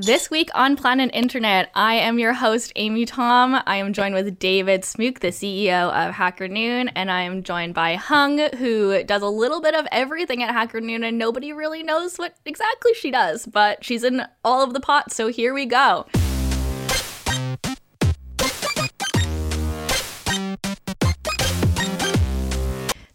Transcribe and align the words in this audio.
This 0.00 0.30
week 0.30 0.48
on 0.54 0.76
Planet 0.76 1.10
Internet, 1.12 1.70
I 1.74 1.94
am 1.94 2.20
your 2.20 2.32
host, 2.32 2.72
Amy 2.76 3.04
Tom. 3.04 3.60
I 3.66 3.78
am 3.78 3.92
joined 3.92 4.14
with 4.14 4.38
David 4.38 4.82
Smooke, 4.82 5.18
the 5.18 5.32
CEO 5.32 5.90
of 5.92 6.14
Hacker 6.14 6.46
Noon, 6.46 6.86
and 6.90 7.10
I 7.10 7.22
am 7.22 7.42
joined 7.42 7.74
by 7.74 7.96
Hung, 7.96 8.38
who 8.58 9.02
does 9.02 9.22
a 9.22 9.28
little 9.28 9.60
bit 9.60 9.74
of 9.74 9.88
everything 9.90 10.40
at 10.40 10.54
Hacker 10.54 10.80
Noon, 10.80 11.02
and 11.02 11.18
nobody 11.18 11.52
really 11.52 11.82
knows 11.82 12.16
what 12.16 12.36
exactly 12.44 12.94
she 12.94 13.10
does, 13.10 13.44
but 13.46 13.84
she's 13.84 14.04
in 14.04 14.22
all 14.44 14.62
of 14.62 14.72
the 14.72 14.78
pots, 14.78 15.16
so 15.16 15.26
here 15.26 15.52
we 15.52 15.66
go. 15.66 16.06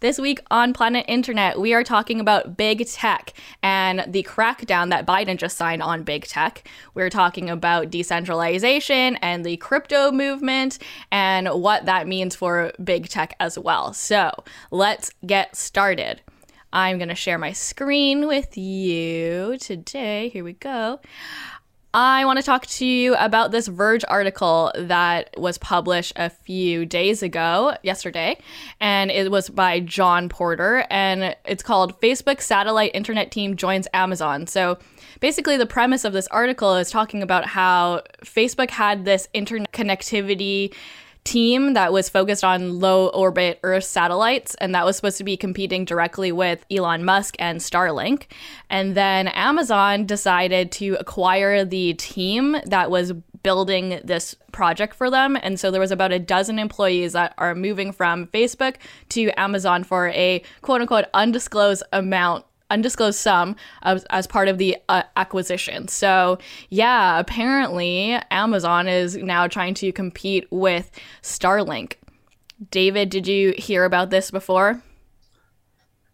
This 0.03 0.19
week 0.19 0.41
on 0.51 0.73
Planet 0.73 1.05
Internet, 1.07 1.61
we 1.61 1.73
are 1.73 1.81
talking 1.81 2.19
about 2.19 2.57
big 2.57 2.85
tech 2.89 3.31
and 3.61 4.03
the 4.05 4.21
crackdown 4.23 4.89
that 4.89 5.07
Biden 5.07 5.37
just 5.37 5.55
signed 5.55 5.81
on 5.81 6.03
big 6.03 6.25
tech. 6.25 6.67
We're 6.93 7.09
talking 7.09 7.49
about 7.49 7.89
decentralization 7.89 9.15
and 9.21 9.45
the 9.45 9.55
crypto 9.55 10.11
movement 10.11 10.77
and 11.09 11.47
what 11.47 11.85
that 11.85 12.05
means 12.05 12.35
for 12.35 12.73
big 12.83 13.07
tech 13.07 13.33
as 13.39 13.57
well. 13.57 13.93
So 13.93 14.29
let's 14.71 15.09
get 15.25 15.55
started. 15.55 16.19
I'm 16.73 16.97
going 16.97 17.07
to 17.07 17.15
share 17.15 17.37
my 17.37 17.53
screen 17.53 18.27
with 18.27 18.57
you 18.57 19.57
today. 19.57 20.27
Here 20.29 20.43
we 20.43 20.51
go. 20.51 20.99
I 21.95 22.25
want 22.25 22.39
to 22.39 22.43
talk 22.43 22.65
to 22.65 22.85
you 22.87 23.13
about 23.15 23.51
this 23.51 23.67
Verge 23.67 24.03
article 24.07 24.71
that 24.75 25.29
was 25.37 25.59
published 25.59 26.13
a 26.15 26.31
few 26.31 26.87
days 26.87 27.21
ago, 27.21 27.75
yesterday, 27.83 28.39
and 28.79 29.11
it 29.11 29.29
was 29.29 29.47
by 29.47 29.79
Jon 29.79 30.27
Porter, 30.27 30.87
and 30.89 31.35
it's 31.45 31.61
called 31.61 32.01
Facebook 32.01 32.41
Satellite 32.41 32.89
Internet 32.95 33.29
Team 33.29 33.55
Joins 33.55 33.87
Amazon. 33.93 34.47
So 34.47 34.79
basically, 35.19 35.55
the 35.55 35.67
premise 35.67 36.03
of 36.03 36.13
this 36.13 36.25
article 36.29 36.75
is 36.77 36.89
talking 36.89 37.21
about 37.21 37.45
how 37.45 38.01
Facebook 38.25 38.71
had 38.71 39.05
this 39.05 39.27
internet 39.31 39.71
connectivity 39.71 40.73
team 41.23 41.73
that 41.73 41.93
was 41.93 42.09
focused 42.09 42.43
on 42.43 42.79
low 42.79 43.07
orbit 43.07 43.59
Earth 43.63 43.85
satellites, 43.85 44.55
and 44.55 44.73
that 44.75 44.85
was 44.85 44.95
supposed 44.95 45.17
to 45.17 45.23
be 45.23 45.37
competing 45.37 45.85
directly 45.85 46.31
with 46.31 46.65
Elon 46.69 47.05
Musk 47.05 47.35
and 47.39 47.59
Starlink. 47.59 48.27
And 48.69 48.95
then 48.95 49.27
Amazon 49.29 50.05
decided 50.05 50.71
to 50.73 50.97
acquire 50.99 51.63
the 51.65 51.93
team 51.93 52.57
that 52.65 52.91
was 52.91 53.13
building 53.43 53.99
this 54.03 54.35
project 54.51 54.95
for 54.95 55.09
them. 55.09 55.37
And 55.41 55.59
so 55.59 55.69
there 55.69 55.81
was 55.81 55.91
about 55.91 56.11
a 56.11 56.19
dozen 56.19 56.57
employees 56.57 57.13
that 57.13 57.33
are 57.37 57.53
moving 57.53 57.91
from 57.91 58.27
Facebook 58.27 58.75
to 59.09 59.29
Amazon 59.37 59.83
for 59.83 60.09
a 60.09 60.41
quote 60.61 60.81
unquote 60.81 61.05
undisclosed 61.13 61.83
amount 61.91 62.45
undisclosed 62.73 63.19
sum 63.19 63.55
as, 63.83 64.03
as 64.09 64.27
part 64.27 64.47
of 64.47 64.57
the 64.57 64.75
uh, 64.89 65.03
acquisition. 65.15 65.87
So, 65.87 66.39
yeah, 66.69 67.19
apparently 67.19 68.19
Amazon 68.31 68.87
is 68.87 69.15
now 69.15 69.47
trying 69.47 69.75
to 69.75 69.91
compete 69.91 70.47
with 70.51 70.91
Starlink. 71.21 71.93
David, 72.71 73.09
did 73.09 73.27
you 73.27 73.53
hear 73.57 73.85
about 73.85 74.09
this 74.09 74.31
before? 74.31 74.81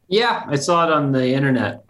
Yeah, 0.07 0.43
I 0.47 0.55
saw 0.55 0.85
it 0.85 0.91
on 0.91 1.11
the 1.11 1.33
internet. 1.33 1.85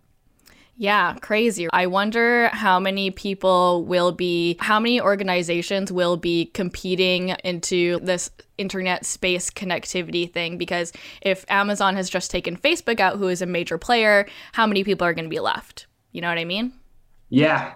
Yeah, 0.75 1.15
crazy. 1.15 1.67
I 1.73 1.87
wonder 1.87 2.47
how 2.49 2.79
many 2.79 3.11
people 3.11 3.83
will 3.83 4.13
be, 4.13 4.55
how 4.61 4.79
many 4.79 5.01
organizations 5.01 5.91
will 5.91 6.15
be 6.15 6.45
competing 6.53 7.29
into 7.43 7.99
this 7.99 8.31
internet 8.59 9.05
space 9.05 9.49
connectivity 9.49 10.31
thing. 10.31 10.57
Because 10.57 10.91
if 11.21 11.45
Amazon 11.49 11.95
has 11.95 12.09
just 12.09 12.29
taken 12.29 12.57
Facebook 12.57 12.99
out, 12.99 13.17
who 13.17 13.27
is 13.27 13.41
a 13.41 13.45
major 13.45 13.77
player, 13.77 14.27
how 14.53 14.67
many 14.67 14.83
people 14.83 15.05
are 15.07 15.13
going 15.13 15.25
to 15.25 15.29
be 15.29 15.39
left? 15.39 15.87
You 16.11 16.21
know 16.21 16.29
what 16.29 16.37
I 16.37 16.45
mean? 16.45 16.73
Yeah. 17.29 17.73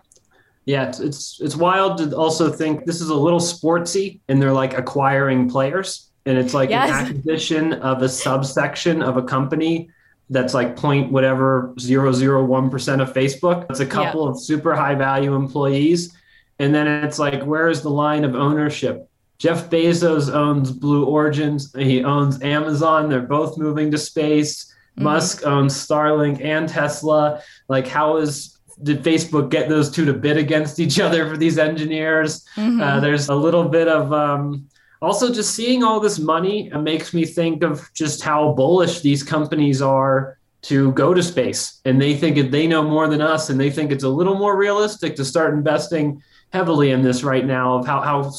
Yeah, 0.65 0.87
it's, 0.87 0.99
it's 1.01 1.41
it's 1.41 1.55
wild 1.57 1.97
to 1.97 2.15
also 2.15 2.49
think 2.49 2.85
this 2.85 3.01
is 3.01 3.09
a 3.09 3.15
little 3.15 3.41
sportsy 3.41 4.21
and 4.29 4.41
they're 4.41 4.53
like 4.53 4.77
acquiring 4.77 5.49
players 5.49 6.09
and 6.25 6.37
it's 6.37 6.53
like 6.53 6.69
yes. 6.69 6.89
an 6.89 7.07
acquisition 7.07 7.73
of 7.73 8.01
a 8.01 8.09
subsection 8.09 9.01
of 9.01 9.17
a 9.17 9.23
company 9.23 9.89
that's 10.29 10.53
like 10.53 10.75
point 10.75 11.11
whatever 11.11 11.73
zero 11.79 12.11
zero 12.11 12.43
one 12.43 12.69
percent 12.69 13.01
of 13.01 13.13
Facebook. 13.13 13.65
It's 13.69 13.81
a 13.81 13.85
couple 13.85 14.23
yeah. 14.23 14.31
of 14.31 14.39
super 14.39 14.73
high 14.73 14.95
value 14.95 15.35
employees, 15.35 16.15
and 16.59 16.73
then 16.73 16.87
it's 16.87 17.19
like 17.19 17.43
where 17.43 17.67
is 17.67 17.81
the 17.81 17.89
line 17.89 18.23
of 18.23 18.35
ownership? 18.35 19.09
Jeff 19.43 19.69
Bezos 19.69 20.33
owns 20.33 20.71
Blue 20.71 21.03
Origins. 21.03 21.75
He 21.77 22.01
owns 22.01 22.41
Amazon. 22.41 23.09
They're 23.09 23.19
both 23.19 23.57
moving 23.57 23.91
to 23.91 23.97
space. 23.97 24.73
Mm-hmm. 24.93 25.03
Musk 25.03 25.45
owns 25.45 25.75
Starlink 25.75 26.41
and 26.41 26.69
Tesla. 26.69 27.41
Like, 27.67 27.85
how 27.85 28.15
is 28.15 28.57
did 28.83 29.03
Facebook 29.03 29.49
get 29.49 29.67
those 29.67 29.91
two 29.91 30.05
to 30.05 30.13
bid 30.13 30.37
against 30.37 30.79
each 30.79 30.97
other 30.97 31.29
for 31.29 31.35
these 31.35 31.57
engineers? 31.57 32.45
Mm-hmm. 32.55 32.79
Uh, 32.79 33.01
there's 33.01 33.27
a 33.27 33.35
little 33.35 33.67
bit 33.67 33.89
of 33.89 34.13
um, 34.13 34.65
also 35.01 35.29
just 35.33 35.53
seeing 35.53 35.83
all 35.83 35.99
this 35.99 36.19
money 36.19 36.71
makes 36.79 37.13
me 37.13 37.25
think 37.25 37.63
of 37.63 37.93
just 37.93 38.23
how 38.23 38.53
bullish 38.53 39.01
these 39.01 39.23
companies 39.23 39.81
are 39.81 40.37
to 40.61 40.93
go 40.93 41.13
to 41.13 41.21
space 41.21 41.81
and 41.83 42.01
they 42.01 42.15
think 42.15 42.49
they 42.49 42.65
know 42.65 42.81
more 42.81 43.09
than 43.09 43.19
us 43.19 43.49
and 43.49 43.59
they 43.59 43.69
think 43.69 43.91
it's 43.91 44.05
a 44.05 44.09
little 44.09 44.35
more 44.35 44.57
realistic 44.57 45.17
to 45.17 45.25
start 45.25 45.53
investing 45.53 46.23
heavily 46.53 46.91
in 46.91 47.01
this 47.01 47.23
right 47.23 47.45
now 47.45 47.73
of 47.77 47.85
how, 47.85 47.99
how 47.99 48.31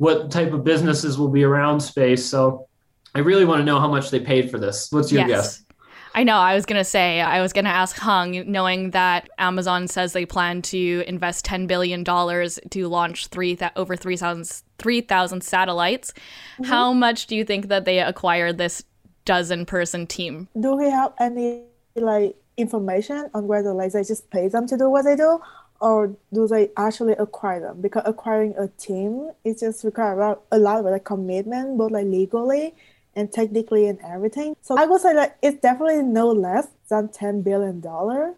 what 0.00 0.30
type 0.30 0.52
of 0.54 0.64
businesses 0.64 1.18
will 1.18 1.28
be 1.28 1.44
around 1.44 1.78
space 1.78 2.24
so 2.24 2.66
i 3.14 3.18
really 3.18 3.44
want 3.44 3.60
to 3.60 3.64
know 3.64 3.78
how 3.78 3.88
much 3.88 4.10
they 4.10 4.18
paid 4.18 4.50
for 4.50 4.58
this 4.58 4.90
what's 4.90 5.12
your 5.12 5.26
yes. 5.26 5.58
guess 5.58 5.64
I 6.12 6.24
know. 6.24 6.34
I 6.34 6.56
was 6.56 6.66
going 6.66 6.80
to 6.80 6.84
say, 6.84 7.20
I 7.20 7.40
was 7.40 7.52
going 7.52 7.66
to 7.66 7.70
ask 7.70 7.96
Hung, 7.96 8.50
knowing 8.50 8.90
that 8.90 9.28
Amazon 9.38 9.86
says 9.86 10.12
they 10.12 10.26
plan 10.26 10.60
to 10.62 11.04
invest 11.06 11.46
$10 11.46 11.68
billion 11.68 12.04
to 12.04 12.88
launch 12.88 13.28
three 13.28 13.54
th- 13.54 13.70
over 13.76 13.94
3,000 13.94 14.44
3, 14.78 15.06
satellites. 15.40 16.12
Mm-hmm. 16.12 16.64
How 16.64 16.92
much 16.92 17.28
do 17.28 17.36
you 17.36 17.44
think 17.44 17.68
that 17.68 17.84
they 17.84 18.00
acquired 18.00 18.58
this 18.58 18.82
dozen 19.24 19.66
person 19.66 20.04
team? 20.04 20.48
Do 20.58 20.74
we 20.74 20.90
have 20.90 21.12
any 21.20 21.62
like 21.94 22.34
information 22.56 23.30
on 23.34 23.46
whether 23.46 23.72
like 23.72 23.92
they 23.92 24.02
just 24.02 24.30
pay 24.30 24.48
them 24.48 24.66
to 24.66 24.76
do 24.76 24.90
what 24.90 25.04
they 25.04 25.16
do? 25.16 25.40
Or 25.80 26.14
do 26.32 26.46
they 26.46 26.70
actually 26.76 27.14
acquire 27.14 27.60
them? 27.60 27.80
Because 27.80 28.02
acquiring 28.04 28.54
a 28.58 28.68
team 28.68 29.30
it 29.44 29.58
just 29.58 29.82
require 29.82 30.36
a 30.52 30.58
lot 30.58 30.80
of 30.80 30.84
like 30.84 31.04
commitment, 31.04 31.78
both 31.78 31.90
like 31.90 32.06
legally 32.06 32.74
and 33.16 33.32
technically 33.32 33.86
and 33.88 33.98
everything. 34.04 34.56
So 34.60 34.78
I 34.78 34.86
would 34.86 35.00
say 35.00 35.14
that 35.14 35.38
it's 35.42 35.60
definitely 35.60 36.02
no 36.02 36.28
less 36.28 36.68
than 36.88 37.08
ten 37.08 37.42
billion 37.42 37.80
dollar. 37.80 38.34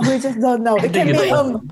We 0.00 0.18
just 0.18 0.40
don't 0.40 0.62
know. 0.62 0.76
It 0.76 0.92
can 0.92 1.12
be 1.12 1.30
um, 1.30 1.66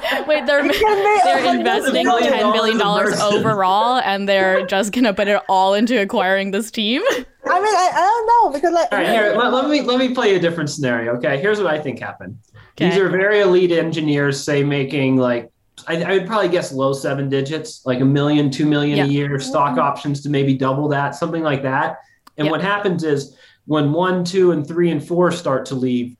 Wait, 0.26 0.46
they're 0.46 0.62
they're 0.62 1.54
investing 1.54 2.04
ten 2.04 2.52
billion 2.52 2.78
dollars 2.78 3.18
overall, 3.20 4.00
and 4.04 4.28
they're 4.28 4.66
just 4.66 4.92
gonna 4.92 5.14
put 5.14 5.28
it 5.28 5.40
all 5.48 5.74
into 5.74 6.00
acquiring 6.00 6.50
this 6.50 6.70
team. 6.70 7.02
I 7.08 7.60
mean, 7.60 7.74
I, 7.74 7.90
I 7.94 8.00
don't 8.00 8.26
know 8.26 8.58
because 8.58 8.74
like. 8.74 8.92
All 8.92 8.98
right, 8.98 9.08
here 9.08 9.34
let, 9.36 9.52
let 9.52 9.68
me 9.68 9.82
let 9.82 9.98
me 9.98 10.14
play 10.14 10.34
a 10.34 10.40
different 10.40 10.70
scenario. 10.70 11.16
Okay, 11.16 11.40
here's 11.40 11.58
what 11.58 11.72
I 11.72 11.78
think 11.80 12.00
happened. 12.00 12.38
Okay. 12.72 12.90
These 12.90 12.98
are 12.98 13.08
very 13.08 13.40
elite 13.40 13.72
engineers, 13.72 14.42
say 14.42 14.62
making 14.62 15.16
like 15.16 15.50
I, 15.86 16.02
I, 16.02 16.12
would 16.18 16.26
probably 16.26 16.48
guess 16.48 16.72
low 16.72 16.92
seven 16.92 17.28
digits, 17.28 17.84
like 17.84 18.00
a 18.00 18.04
million, 18.04 18.50
two 18.50 18.66
million 18.66 18.98
yep. 18.98 19.08
a 19.08 19.10
year, 19.10 19.38
stock 19.38 19.72
mm-hmm. 19.72 19.80
options 19.80 20.22
to 20.22 20.30
maybe 20.30 20.54
double 20.54 20.88
that, 20.88 21.14
something 21.14 21.42
like 21.42 21.62
that. 21.62 21.98
And 22.38 22.46
yep. 22.46 22.52
what 22.52 22.62
happens 22.62 23.04
is 23.04 23.36
when 23.66 23.92
one, 23.92 24.24
two, 24.24 24.52
and 24.52 24.66
three 24.66 24.90
and 24.90 25.06
four 25.06 25.30
start 25.30 25.66
to 25.66 25.74
leave, 25.74 26.16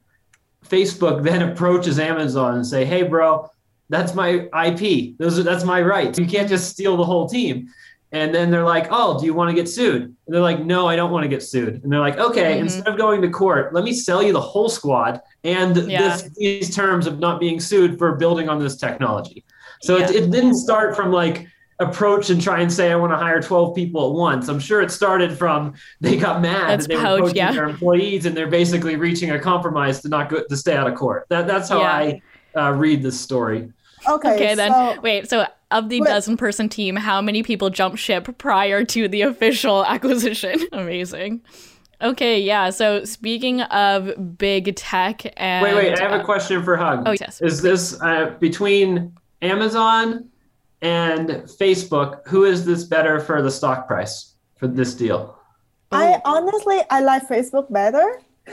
Facebook 0.65 1.23
then 1.23 1.43
approaches 1.51 1.99
Amazon 1.99 2.55
and 2.57 2.67
say, 2.67 2.85
"Hey, 2.85 3.03
bro, 3.03 3.51
that's 3.89 4.15
my 4.15 4.49
IP. 4.67 5.17
Those 5.19 5.39
are 5.39 5.43
that's 5.43 5.65
my 5.65 5.81
rights. 5.83 6.19
You 6.19 6.27
can't 6.27 6.49
just 6.49 6.71
steal 6.71 6.97
the 6.97 7.05
whole 7.05 7.29
team." 7.29 7.69
And 8.13 8.35
then 8.35 8.51
they're 8.51 8.65
like, 8.65 8.89
"Oh, 8.91 9.19
do 9.19 9.27
you 9.27 9.35
want 9.35 9.51
to 9.51 9.55
get 9.55 9.69
sued?" 9.69 10.03
And 10.03 10.17
they're 10.29 10.41
like, 10.41 10.65
"No, 10.65 10.87
I 10.87 10.97
don't 10.97 11.11
want 11.11 11.25
to 11.25 11.29
get 11.29 11.43
sued." 11.43 11.83
And 11.83 11.93
they're 11.93 12.01
like, 12.01 12.19
"Okay, 12.19 12.55
mm-hmm. 12.55 12.63
instead 12.63 12.89
of 12.89 12.97
going 12.97 13.21
to 13.23 13.29
court, 13.29 13.75
let 13.75 13.85
me 13.85 13.93
sell 13.93 14.23
you 14.23 14.33
the 14.33 14.41
whole 14.41 14.69
squad 14.69 15.21
and 15.45 15.77
yeah. 15.91 16.03
this, 16.03 16.31
these 16.37 16.75
terms 16.75 17.07
of 17.07 17.19
not 17.19 17.41
being 17.41 17.61
sued 17.61 17.99
for 17.99 18.15
building 18.17 18.49
on 18.49 18.59
this 18.59 18.77
technology." 18.77 19.45
So 19.83 19.99
yeah. 19.99 20.09
it, 20.09 20.17
it 20.17 20.31
didn't 20.31 20.55
start 20.55 20.97
from 20.97 21.13
like 21.13 21.47
approach 21.79 22.31
and 22.31 22.41
try 22.41 22.61
and 22.61 22.73
say 22.73 22.91
I 22.91 22.97
want 22.97 23.13
to 23.13 23.17
hire 23.17 23.41
12 23.41 23.75
people 23.75 24.09
at 24.09 24.15
once. 24.15 24.49
I'm 24.49 24.61
sure 24.61 24.81
it 24.81 24.91
started 24.91 25.37
from 25.37 25.75
they 26.01 26.17
got 26.17 26.41
mad 26.41 26.71
That's 26.71 26.87
that 26.87 26.95
they 26.95 27.01
poach, 27.01 27.21
were 27.21 27.27
poaching 27.27 27.37
yeah. 27.37 27.53
their 27.53 27.69
employees 27.69 28.27
and 28.27 28.37
they're 28.37 28.47
basically 28.47 28.97
reaching 28.97 29.31
a 29.33 29.39
compromise 29.39 30.01
to 30.03 30.09
not 30.09 30.31
go 30.31 30.43
to 30.49 30.57
stay 30.57 30.77
out 30.77 30.87
of 30.87 30.95
court. 30.95 31.27
That 31.29 31.47
that's 31.47 31.69
how 31.69 31.81
yeah. 31.81 31.93
I 31.93 32.23
uh, 32.59 32.73
read 32.73 33.03
this 33.03 33.21
story. 33.21 33.71
Okay. 34.09 34.35
Okay, 34.35 34.51
so, 34.51 34.57
then 34.57 35.03
wait. 35.03 35.29
So 35.29 35.47
of 35.71 35.89
the 35.89 36.01
wait. 36.01 36.09
dozen 36.09 36.37
person 36.37 36.69
team, 36.69 36.97
how 36.97 37.21
many 37.21 37.43
people 37.43 37.71
jumped 37.71 37.99
ship 37.99 38.39
prior 38.39 38.85
to 38.85 39.09
the 39.09 39.23
official 39.23 39.85
acquisition? 39.87 40.61
Amazing. 40.73 41.43
Okay, 42.03 42.41
yeah. 42.41 42.71
So 42.71 43.05
speaking 43.05 43.63
of 43.63 44.39
big 44.39 44.77
tech 44.77 45.23
and 45.37 45.63
wait, 45.63 45.75
wait. 45.75 45.99
I 45.99 46.03
have 46.03 46.13
uh, 46.13 46.23
a 46.23 46.25
question 46.25 46.63
for 46.63 46.77
Hung. 46.77 47.07
Oh 47.07 47.13
yes. 47.13 47.41
Is 47.41 47.63
this 47.63 48.01
uh, 48.03 48.37
between 48.39 49.17
Amazon 49.43 50.29
and 50.83 51.29
Facebook, 51.29 52.27
who 52.27 52.45
is 52.45 52.67
this 52.67 52.85
better 52.85 53.19
for 53.19 53.41
the 53.43 53.51
stock 53.51 53.87
price 53.87 54.35
for 54.57 54.67
this 54.67 54.95
deal? 54.95 55.39
I 55.93 56.21
honestly 56.25 56.81
I 56.91 57.01
like 57.01 57.29
Facebook 57.29 57.73
better. 57.73 58.21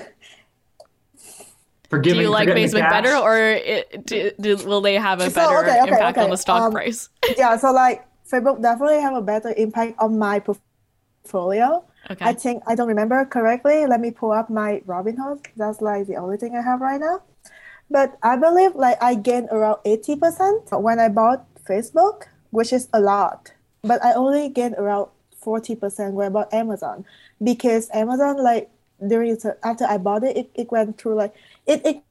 for 1.94 2.00
giving. 2.00 2.20
Do 2.20 2.24
you 2.26 2.30
like 2.30 2.50
Facebook 2.50 2.90
better, 2.90 3.16
or 3.16 3.38
it, 3.38 4.06
do, 4.06 4.32
do, 4.40 4.58
will 4.66 4.82
they 4.82 4.96
have 4.96 5.22
a 5.22 5.30
better 5.30 5.60
okay, 5.60 5.82
okay, 5.82 5.92
impact 5.94 6.18
okay. 6.18 6.26
on 6.26 6.30
the 6.32 6.38
stock 6.38 6.62
um, 6.64 6.72
price? 6.72 7.10
yeah, 7.38 7.56
so 7.58 7.72
like 7.72 8.06
Facebook 8.26 8.62
definitely 8.62 9.02
have 9.02 9.16
a 9.16 9.22
better 9.22 9.54
impact 9.56 10.00
on 10.00 10.18
my 10.18 10.40
portfolio. 10.40 11.84
Okay. 12.10 12.26
I 12.26 12.34
think 12.34 12.64
I 12.68 12.76
don't 12.76 12.88
remember 12.88 13.24
correctly. 13.26 13.86
Let 13.86 14.02
me 14.02 14.12
pull 14.12 14.32
up 14.32 14.50
my 14.50 14.82
Robinhood. 14.88 15.46
That's 15.56 15.82
like 15.82 16.08
the 16.08 16.16
only 16.18 16.38
thing 16.38 16.56
I 16.56 16.62
have 16.62 16.82
right 16.82 17.00
now. 17.00 17.22
But 17.90 18.18
I 18.24 18.36
believe 18.36 18.76
like 18.76 19.02
I 19.02 19.16
gained 19.16 19.50
around 19.52 19.78
80% 19.86 20.82
when 20.82 21.00
I 21.00 21.10
bought 21.10 21.46
Facebook, 21.64 22.26
which 22.50 22.74
is 22.74 22.90
a 22.92 23.00
lot. 23.00 23.54
But 23.84 24.04
I 24.04 24.14
only 24.14 24.50
gained 24.50 24.76
around 24.78 25.10
40% 25.44 26.14
when 26.14 26.28
I 26.28 26.30
bought 26.30 26.54
Amazon 26.54 27.06
because 27.44 27.90
Amazon 27.94 28.42
like 28.42 28.70
during 29.08 29.38
after 29.64 29.86
I 29.86 29.98
bought 29.98 30.24
it, 30.24 30.38
it, 30.38 30.50
it 30.56 30.72
went 30.72 30.98
through 30.98 31.16
like 31.16 31.34
it, 31.66 31.86
it 31.86 32.04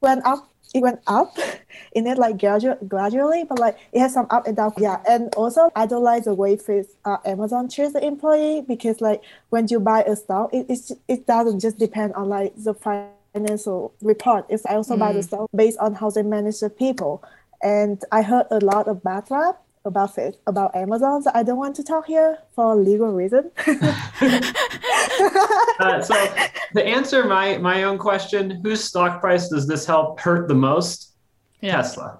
went 0.00 0.24
up 0.24 0.48
it 0.74 0.82
went 0.82 1.00
up 1.06 1.36
in 1.92 2.06
it 2.06 2.18
like 2.18 2.38
gradual, 2.38 2.76
gradually, 2.86 3.44
but 3.44 3.58
like 3.58 3.78
it 3.92 4.00
has 4.00 4.12
some 4.12 4.26
up 4.30 4.46
and 4.46 4.56
down. 4.56 4.72
Yeah, 4.78 5.02
and 5.08 5.34
also 5.34 5.70
I 5.74 5.86
don't 5.86 6.02
like 6.02 6.24
the 6.24 6.34
way 6.34 6.56
face, 6.56 6.88
uh, 7.04 7.18
Amazon 7.24 7.68
treats 7.68 7.92
the 7.92 8.04
employee 8.04 8.62
because 8.66 9.00
like 9.00 9.22
when 9.50 9.66
you 9.68 9.80
buy 9.80 10.02
a 10.02 10.16
stock, 10.16 10.52
it 10.52 10.66
it's, 10.68 10.92
it 11.08 11.26
doesn't 11.26 11.60
just 11.60 11.78
depend 11.78 12.14
on 12.14 12.28
like 12.28 12.52
the 12.56 12.74
financial 12.74 13.94
report. 14.02 14.46
It's 14.48 14.66
also 14.66 14.96
mm. 14.96 15.00
buy 15.00 15.12
the 15.12 15.22
stock 15.22 15.48
based 15.54 15.78
on 15.78 15.94
how 15.94 16.10
they 16.10 16.22
manage 16.22 16.60
the 16.60 16.70
people. 16.70 17.22
And 17.62 18.02
I 18.12 18.22
heard 18.22 18.46
a 18.50 18.58
lot 18.58 18.86
of 18.86 19.02
bad 19.02 19.24
rap 19.30 19.62
about 19.86 20.18
it 20.18 20.40
about 20.46 20.74
Amazon. 20.76 21.22
So 21.22 21.30
I 21.34 21.42
don't 21.42 21.56
want 21.56 21.76
to 21.76 21.84
talk 21.84 22.06
here 22.06 22.38
for 22.54 22.76
legal 22.76 23.12
reason. 23.12 23.50
uh, 25.80 26.02
so 26.02 26.14
to 26.74 26.84
answer 26.84 27.24
my 27.24 27.56
my 27.58 27.84
own 27.84 27.98
question, 27.98 28.60
whose 28.62 28.84
stock 28.84 29.20
price 29.20 29.48
does 29.48 29.66
this 29.66 29.86
help 29.86 30.20
hurt 30.20 30.48
the 30.48 30.54
most? 30.54 31.14
Yeah. 31.60 31.76
Tesla. 31.76 32.18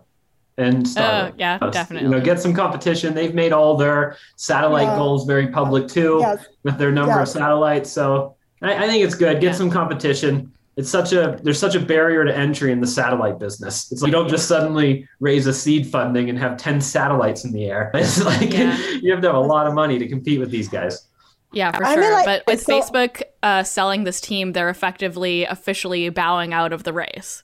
And 0.59 0.87
uh, 0.97 1.33
yeah, 1.37 1.59
definitely. 1.59 2.09
You 2.09 2.15
know, 2.15 2.21
get 2.21 2.41
some 2.41 2.55
competition. 2.55 3.13
They've 3.15 3.35
made 3.35 3.53
all 3.53 3.77
their 3.77 4.17
satellite 4.37 4.87
yeah. 4.87 4.97
goals 4.97 5.27
very 5.27 5.49
public 5.49 5.87
too, 5.87 6.19
yes. 6.21 6.47
with 6.63 6.79
their 6.79 6.91
number 6.91 7.13
yes. 7.13 7.29
of 7.29 7.41
satellites. 7.41 7.93
So 7.93 8.37
I, 8.63 8.85
I, 8.85 8.87
think 8.87 9.05
it's 9.05 9.15
good. 9.15 9.35
Get 9.35 9.49
yeah. 9.49 9.53
some 9.53 9.71
competition 9.71 10.51
it's 10.77 10.91
such 10.91 11.13
a 11.13 11.39
there's 11.43 11.59
such 11.59 11.75
a 11.75 11.81
barrier 11.81 12.25
to 12.25 12.37
entry 12.37 12.71
in 12.71 12.81
the 12.81 12.87
satellite 12.87 13.39
business. 13.39 13.91
It's 13.91 14.03
like 14.03 14.09
you 14.09 14.13
don't 14.13 14.29
just 14.29 14.47
suddenly 14.47 15.09
raise 15.21 15.47
a 15.47 15.53
seed 15.53 15.87
funding 15.87 16.29
and 16.29 16.39
have 16.39 16.59
10 16.59 16.83
satellites 16.83 17.45
in 17.45 17.53
the 17.53 17.65
air. 17.65 17.91
It's 17.95 18.23
like 18.23 18.53
yeah. 18.53 18.77
you 19.03 19.11
have 19.11 19.23
to 19.23 19.29
have 19.29 19.37
a 19.37 19.41
lot 19.41 19.67
of 19.67 19.75
money 19.75 19.99
to 19.99 20.07
compete 20.07 20.39
with 20.39 20.51
these 20.51 20.69
guys. 20.69 21.09
Yeah, 21.53 21.73
for 21.73 21.85
I 21.85 21.95
sure. 21.95 22.03
Mean, 22.03 22.13
like, 22.13 22.27
but 22.27 22.43
with 22.47 22.63
so, 22.63 22.79
Facebook 22.79 23.23
uh, 23.43 23.63
selling 23.63 24.05
this 24.05 24.21
team, 24.21 24.53
they're 24.53 24.69
effectively 24.69 25.45
officially 25.45 26.11
bowing 26.11 26.53
out 26.53 26.73
of 26.75 26.83
the 26.83 26.93
race. 26.93 27.43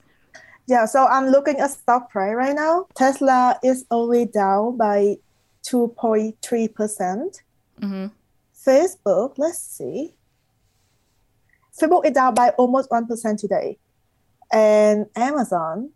Yeah, 0.66 0.84
so 0.84 1.06
I'm 1.06 1.28
looking 1.28 1.58
at 1.58 1.70
stock 1.70 2.10
price 2.10 2.34
right 2.34 2.54
now. 2.54 2.86
Tesla 2.94 3.58
is 3.64 3.86
only 3.90 4.26
down 4.26 4.76
by 4.76 5.16
2.3%. 5.64 6.74
percent 6.74 7.42
mm-hmm. 7.80 8.06
Facebook, 8.54 9.34
let's 9.38 9.58
see. 9.58 10.14
Facebook 11.80 12.04
is 12.06 12.12
down 12.12 12.34
by 12.34 12.50
almost 12.50 12.90
1% 12.90 13.38
today. 13.38 13.78
And 14.52 15.06
Amazon 15.16 15.90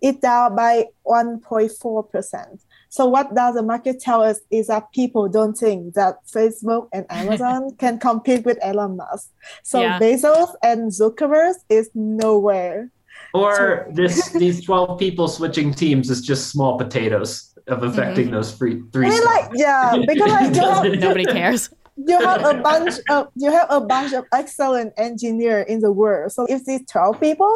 is 0.00 0.16
down 0.16 0.56
by 0.56 0.86
1.4%. 1.06 2.60
So 2.88 3.06
what 3.06 3.34
does 3.34 3.54
the 3.54 3.62
market 3.62 4.00
tell 4.00 4.22
us 4.22 4.40
is 4.50 4.66
that 4.66 4.92
people 4.92 5.28
don't 5.28 5.56
think 5.56 5.94
that 5.94 6.26
Facebook 6.26 6.88
and 6.92 7.06
Amazon 7.10 7.74
can 7.76 7.98
compete 7.98 8.44
with 8.44 8.58
Elon 8.60 8.96
Musk. 8.96 9.30
So 9.62 9.80
yeah. 9.80 9.98
Bezos 9.98 10.54
and 10.62 10.90
Zuckerberg 10.90 11.54
is 11.68 11.90
nowhere. 11.94 12.90
Or 13.34 13.86
this 13.92 14.30
these 14.30 14.64
12 14.64 14.98
people 14.98 15.28
switching 15.28 15.72
teams 15.72 16.10
is 16.10 16.20
just 16.20 16.50
small 16.50 16.76
potatoes 16.76 17.54
of 17.68 17.82
affecting 17.82 18.26
mm-hmm. 18.26 18.34
those 18.34 18.52
three 18.52 18.82
three. 18.92 19.08
like, 19.08 19.50
yeah, 19.54 19.96
because 20.06 20.30
like, 20.30 20.98
nobody 20.98 21.24
cares 21.24 21.70
you 22.06 22.18
have 22.20 22.44
a 22.44 22.54
bunch 22.60 22.94
of 23.10 23.28
you 23.36 23.50
have 23.50 23.66
a 23.70 23.80
bunch 23.80 24.12
of 24.12 24.24
excellent 24.32 24.92
engineers 24.96 25.66
in 25.68 25.80
the 25.80 25.92
world. 25.92 26.32
So 26.32 26.46
if 26.46 26.64
these 26.64 26.82
12 26.90 27.20
people 27.20 27.52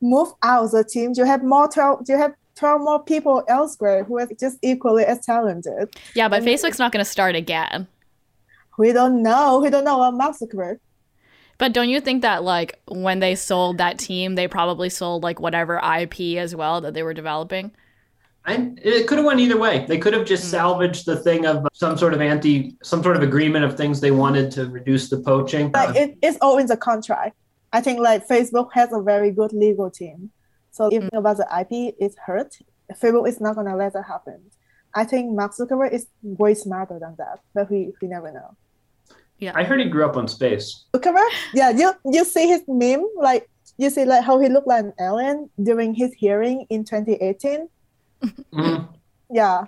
move 0.00 0.28
out 0.42 0.64
of 0.64 0.70
the 0.72 0.84
team, 0.84 1.12
you 1.16 1.24
have 1.24 1.42
more 1.42 1.68
12 1.68 2.02
you 2.08 2.16
have 2.16 2.34
12 2.56 2.80
more 2.82 3.02
people 3.02 3.42
elsewhere 3.48 4.04
who 4.04 4.18
are 4.18 4.28
just 4.38 4.58
equally 4.62 5.04
as 5.04 5.24
talented. 5.24 5.94
Yeah, 6.14 6.28
but 6.28 6.42
and 6.42 6.46
Facebook's 6.46 6.78
not 6.78 6.92
gonna 6.92 7.04
start 7.04 7.34
again. 7.34 7.86
We 8.78 8.92
don't 8.92 9.22
know. 9.22 9.60
We 9.60 9.70
don't 9.70 9.84
know 9.84 9.98
what 9.98 10.14
Mark 10.14 10.36
Zuckerberg. 10.36 10.78
But 11.58 11.72
don't 11.72 11.88
you 11.88 12.00
think 12.00 12.22
that 12.22 12.42
like 12.42 12.80
when 12.88 13.20
they 13.20 13.34
sold 13.34 13.78
that 13.78 13.98
team, 13.98 14.34
they 14.34 14.48
probably 14.48 14.90
sold 14.90 15.22
like 15.22 15.40
whatever 15.40 15.76
IP 15.76 16.36
as 16.36 16.54
well 16.54 16.80
that 16.80 16.94
they 16.94 17.02
were 17.02 17.14
developing? 17.14 17.72
And 18.46 18.78
it 18.82 19.06
could 19.06 19.18
have 19.18 19.26
went 19.26 19.40
either 19.40 19.56
way. 19.56 19.86
They 19.88 19.98
could 19.98 20.12
have 20.12 20.26
just 20.26 20.44
hmm. 20.44 20.50
salvaged 20.50 21.06
the 21.06 21.16
thing 21.16 21.46
of 21.46 21.66
some 21.72 21.96
sort 21.96 22.12
of 22.12 22.20
anti, 22.20 22.76
some 22.82 23.02
sort 23.02 23.16
of 23.16 23.22
agreement 23.22 23.64
of 23.64 23.76
things 23.76 24.00
they 24.00 24.10
wanted 24.10 24.50
to 24.52 24.66
reduce 24.66 25.08
the 25.08 25.18
poaching. 25.18 25.72
Like 25.72 25.96
it, 25.96 26.18
it's 26.22 26.38
all 26.42 26.58
in 26.58 26.66
the 26.66 26.76
contract. 26.76 27.36
I 27.72 27.80
think 27.80 28.00
like 28.00 28.28
Facebook 28.28 28.68
has 28.74 28.92
a 28.92 29.00
very 29.00 29.30
good 29.30 29.52
legal 29.52 29.90
team. 29.90 30.30
So 30.70 30.88
if 30.92 31.02
mm. 31.02 31.16
about 31.16 31.38
the 31.38 31.48
IP 31.60 31.94
is 31.98 32.16
hurt, 32.24 32.58
Facebook 32.92 33.28
is 33.28 33.40
not 33.40 33.56
gonna 33.56 33.76
let 33.76 33.94
that 33.94 34.04
happen. 34.04 34.40
I 34.94 35.04
think 35.04 35.32
Mark 35.34 35.52
Zuckerberg 35.56 35.92
is 35.92 36.06
way 36.22 36.54
smarter 36.54 36.98
than 37.00 37.16
that, 37.18 37.40
but 37.52 37.70
we, 37.70 37.92
we 38.00 38.08
never 38.08 38.30
know. 38.30 38.56
Yeah, 39.38 39.52
I 39.54 39.64
heard 39.64 39.80
he 39.80 39.88
grew 39.88 40.04
up 40.04 40.16
on 40.16 40.28
space. 40.28 40.84
Zuckerberg, 40.94 41.30
yeah, 41.52 41.70
you 41.70 41.92
you 42.04 42.24
see 42.24 42.46
his 42.46 42.62
meme, 42.68 43.04
like 43.16 43.48
you 43.78 43.90
see 43.90 44.04
like 44.04 44.22
how 44.22 44.38
he 44.38 44.48
looked 44.48 44.68
like 44.68 44.84
an 44.84 44.92
alien 45.00 45.50
during 45.60 45.94
his 45.94 46.12
hearing 46.12 46.66
in 46.70 46.84
2018 46.84 47.68
Mm-hmm. 48.24 48.84
Yeah. 49.30 49.64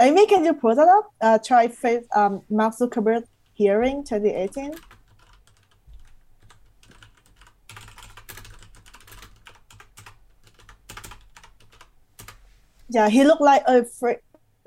Amy, 0.00 0.26
can 0.26 0.44
you 0.44 0.54
pull 0.54 0.74
that 0.74 0.88
up? 0.88 1.10
Uh, 1.20 1.38
try 1.38 1.68
face 1.68 2.04
um, 2.14 2.42
Mark 2.50 2.74
Zuckerberg 2.76 3.24
hearing 3.52 4.04
2018. 4.04 4.74
Yeah, 12.88 13.08
he 13.08 13.24
looked 13.24 13.40
like 13.40 13.62
a 13.66 13.84
fr- 13.84 14.22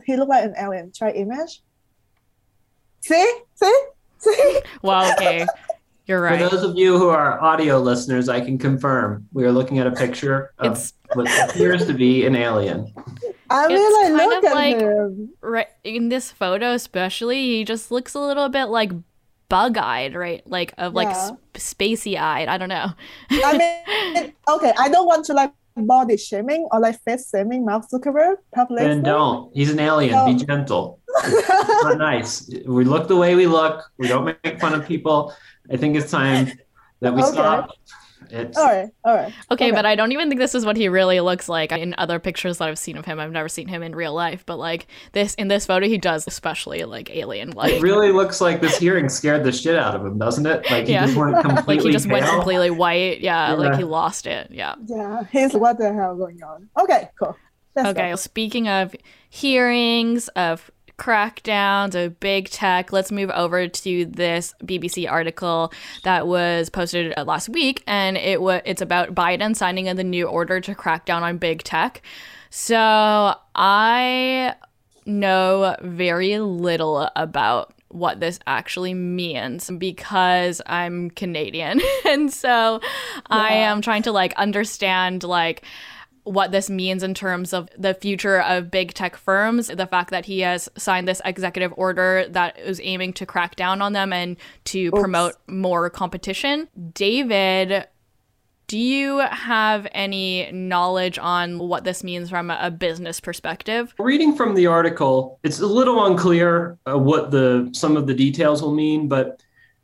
he 0.06 0.16
looked 0.18 0.30
like 0.30 0.44
an 0.44 0.54
alien. 0.58 0.92
Try 0.92 1.12
image. 1.12 1.62
See, 3.02 3.40
see, 3.56 3.80
see. 4.18 4.62
Well, 4.82 5.14
okay. 5.14 5.46
You're 6.08 6.22
right. 6.22 6.40
For 6.40 6.50
those 6.50 6.64
of 6.64 6.78
you 6.78 6.98
who 6.98 7.10
are 7.10 7.42
audio 7.42 7.80
listeners, 7.80 8.30
I 8.30 8.40
can 8.40 8.58
confirm 8.58 9.28
we 9.34 9.44
are 9.44 9.52
looking 9.52 9.80
at 9.80 9.88
a 9.88 9.92
picture 9.92 10.54
of 10.58 10.74
it's... 10.74 10.94
what 11.14 11.50
appears 11.50 11.86
to 11.88 11.94
be 11.94 12.26
an 12.26 12.36
alien. 12.36 12.94
I 13.50 13.68
mean, 13.68 13.78
it's 13.80 14.22
I 14.22 14.26
look 14.26 14.44
at 14.44 14.56
like, 14.56 14.78
him. 14.78 15.30
Right 15.42 15.68
in 15.84 16.10
this 16.10 16.32
photo, 16.32 16.74
especially, 16.74 17.46
he 17.46 17.64
just 17.64 17.92
looks 17.92 18.14
a 18.14 18.20
little 18.20 18.50
bit 18.50 18.66
like 18.66 18.92
bug-eyed, 19.50 20.16
right? 20.16 20.46
Like 20.46 20.74
of 20.78 20.94
like 20.94 21.10
yeah. 21.10 21.32
sp- 21.32 21.56
spacey-eyed. 21.56 22.48
I 22.48 22.58
don't 22.58 22.70
know. 22.70 22.92
I 23.30 23.58
mean, 23.58 24.34
okay, 24.50 24.74
I 24.78 24.90
don't 24.90 25.08
want 25.08 25.26
to 25.26 25.34
like 25.34 25.52
body 25.78 26.18
shaming 26.18 26.68
or 26.72 26.80
like 26.80 27.00
face 27.04 27.30
shaming 27.30 27.66
Mark 27.66 27.86
Zuckerberg 27.90 28.36
publicly. 28.54 28.88
Then 28.88 29.04
don't. 29.04 29.54
He's 29.56 29.72
an 29.72 29.80
alien. 29.80 30.14
So... 30.14 30.26
Be 30.26 30.46
gentle. 30.46 31.00
not 31.28 31.98
nice. 31.98 32.50
We 32.66 32.84
look 32.84 33.08
the 33.08 33.16
way 33.16 33.36
we 33.36 33.48
look. 33.48 33.84
We 33.98 34.08
don't 34.08 34.26
make 34.26 34.60
fun 34.60 34.74
of 34.74 34.86
people. 34.86 35.34
I 35.72 35.78
think 35.78 35.96
it's 35.96 36.12
time 36.12 36.52
that 37.02 37.14
we 37.14 37.22
okay. 37.22 37.32
stop. 37.32 37.72
It's... 38.32 38.58
All 38.58 38.66
right, 38.66 38.90
all 39.04 39.16
right. 39.16 39.34
Okay, 39.52 39.68
okay, 39.68 39.72
but 39.72 39.86
I 39.86 39.96
don't 39.96 40.12
even 40.12 40.30
think 40.30 40.40
this 40.40 40.56
is 40.56 40.66
what 40.66 40.78
he 40.78 40.90
really 40.90 41.20
looks 41.20 41.48
like 41.48 41.72
in 41.72 41.96
other 41.98 42.20
pictures 42.20 42.58
that 42.58 42.70
I've 42.70 42.80
seen 42.80 42.98
of 42.98 43.06
him. 43.06 43.20
I've 43.20 43.32
never 43.32 43.50
seen 43.50 43.68
him 43.68 43.84
in 43.84 43.96
real 43.96 44.14
life, 44.14 44.46
but 44.46 44.58
like 44.58 44.88
this 45.14 45.34
in 45.36 45.48
this 45.48 45.66
photo, 45.66 45.88
he 45.88 45.98
does 45.98 46.28
especially 46.28 46.84
like 46.84 47.10
alien 47.16 47.52
like. 47.52 47.74
It 47.74 47.82
really 47.82 48.12
looks 48.12 48.42
like 48.42 48.62
this 48.62 48.78
hearing 48.78 49.10
scared 49.10 49.44
the 49.44 49.52
shit 49.52 49.76
out 49.76 49.96
of 49.96 50.06
him, 50.06 50.18
doesn't 50.18 50.46
it? 50.46 50.70
Like 50.70 50.88
he 50.88 50.94
yeah. 50.94 51.06
just 51.06 51.18
went 51.18 51.40
completely 51.42 51.76
like 51.78 51.86
he 51.86 51.92
just 51.92 52.06
pale. 52.06 52.14
went 52.14 52.26
completely 52.28 52.70
white. 52.70 53.22
Yeah, 53.22 53.50
yeah, 53.50 53.54
like 53.54 53.78
he 53.78 53.84
lost 53.84 54.28
it. 54.28 54.50
Yeah. 54.52 54.76
Yeah, 54.86 55.24
he's 55.32 55.54
what 55.54 55.78
the 55.78 55.94
hell 55.94 56.16
going 56.16 56.42
on? 56.44 56.70
Okay, 56.80 57.10
cool. 57.20 57.36
That's 57.76 57.90
okay, 57.90 58.16
speaking 58.16 58.68
of 58.68 58.96
hearings, 59.30 60.30
of 60.30 60.72
crackdowns 60.98 61.96
of 61.96 62.20
big 62.20 62.50
tech, 62.50 62.92
let's 62.92 63.12
move 63.12 63.30
over 63.32 63.68
to 63.68 64.06
this 64.06 64.54
BBC 64.64 65.10
article 65.10 65.72
that 66.04 66.28
was 66.28 66.70
posted 66.70 67.14
uh, 67.18 67.24
last 67.24 67.50
week, 67.50 67.84
and 67.88 68.18
it 68.18 68.42
was 68.42 68.62
it's 68.66 68.82
about 68.82 69.14
Biden 69.14 69.56
signing 69.56 69.86
in 69.86 69.98
the 69.98 70.04
new 70.04 70.26
order 70.26 70.60
to 70.62 70.76
crack 70.76 71.06
down 71.06 71.24
on 71.24 71.38
big 71.38 71.64
tech. 71.64 72.02
So 72.50 73.36
I 73.56 74.56
know 75.06 75.76
very 75.82 76.40
little 76.40 77.10
about 77.16 77.74
what 77.90 78.20
this 78.20 78.40
actually 78.48 78.94
means 78.94 79.70
because 79.78 80.62
I'm 80.66 81.10
Canadian. 81.12 81.82
and 82.06 82.32
so 82.32 82.80
yeah. 82.84 83.20
I 83.30 83.54
am 83.54 83.82
trying 83.82 84.04
to 84.04 84.12
like 84.12 84.34
understand 84.36 85.24
like 85.24 85.64
what 86.28 86.52
this 86.52 86.70
means 86.70 87.04
in 87.04 87.14
terms 87.14 87.54
of 87.54 87.70
the 87.78 87.94
future 87.94 88.42
of 88.42 88.70
big 88.70 88.94
tech 88.94 89.16
firms, 89.16 89.68
the 89.68 89.88
fact 89.88 90.12
that 90.12 90.26
he 90.26 90.42
has 90.42 90.70
signed 90.78 91.08
this 91.08 91.22
executive 91.24 91.74
order 91.78 92.26
that 92.30 92.60
is 92.60 92.82
aiming 92.84 93.14
to 93.14 93.26
crack 93.26 93.56
down 93.56 93.82
on 93.82 93.94
them 93.94 94.12
and 94.12 94.38
to 94.66 94.88
Oops. 94.88 95.00
promote 95.00 95.36
more 95.48 95.90
competition. 95.90 96.68
David 96.94 97.88
Do 98.68 98.78
you 98.78 99.20
have 99.20 99.88
any 99.94 100.52
knowledge 100.52 101.18
on 101.18 101.58
what 101.58 101.86
this 101.86 102.04
means 102.04 102.30
from 102.30 102.52
a 102.52 102.70
business 102.70 103.22
perspective? 103.22 103.94
Reading 103.98 104.36
from 104.36 104.56
the 104.56 104.68
article, 104.68 105.40
it's 105.44 105.62
a 105.62 105.66
little 105.66 106.06
unclear 106.06 106.78
uh, 106.86 106.98
what 106.98 107.32
the 107.32 107.70
some 107.74 107.96
of 107.96 108.08
the 108.08 108.14
details 108.14 108.62
will 108.62 108.74
mean, 108.74 109.08
but 109.08 109.42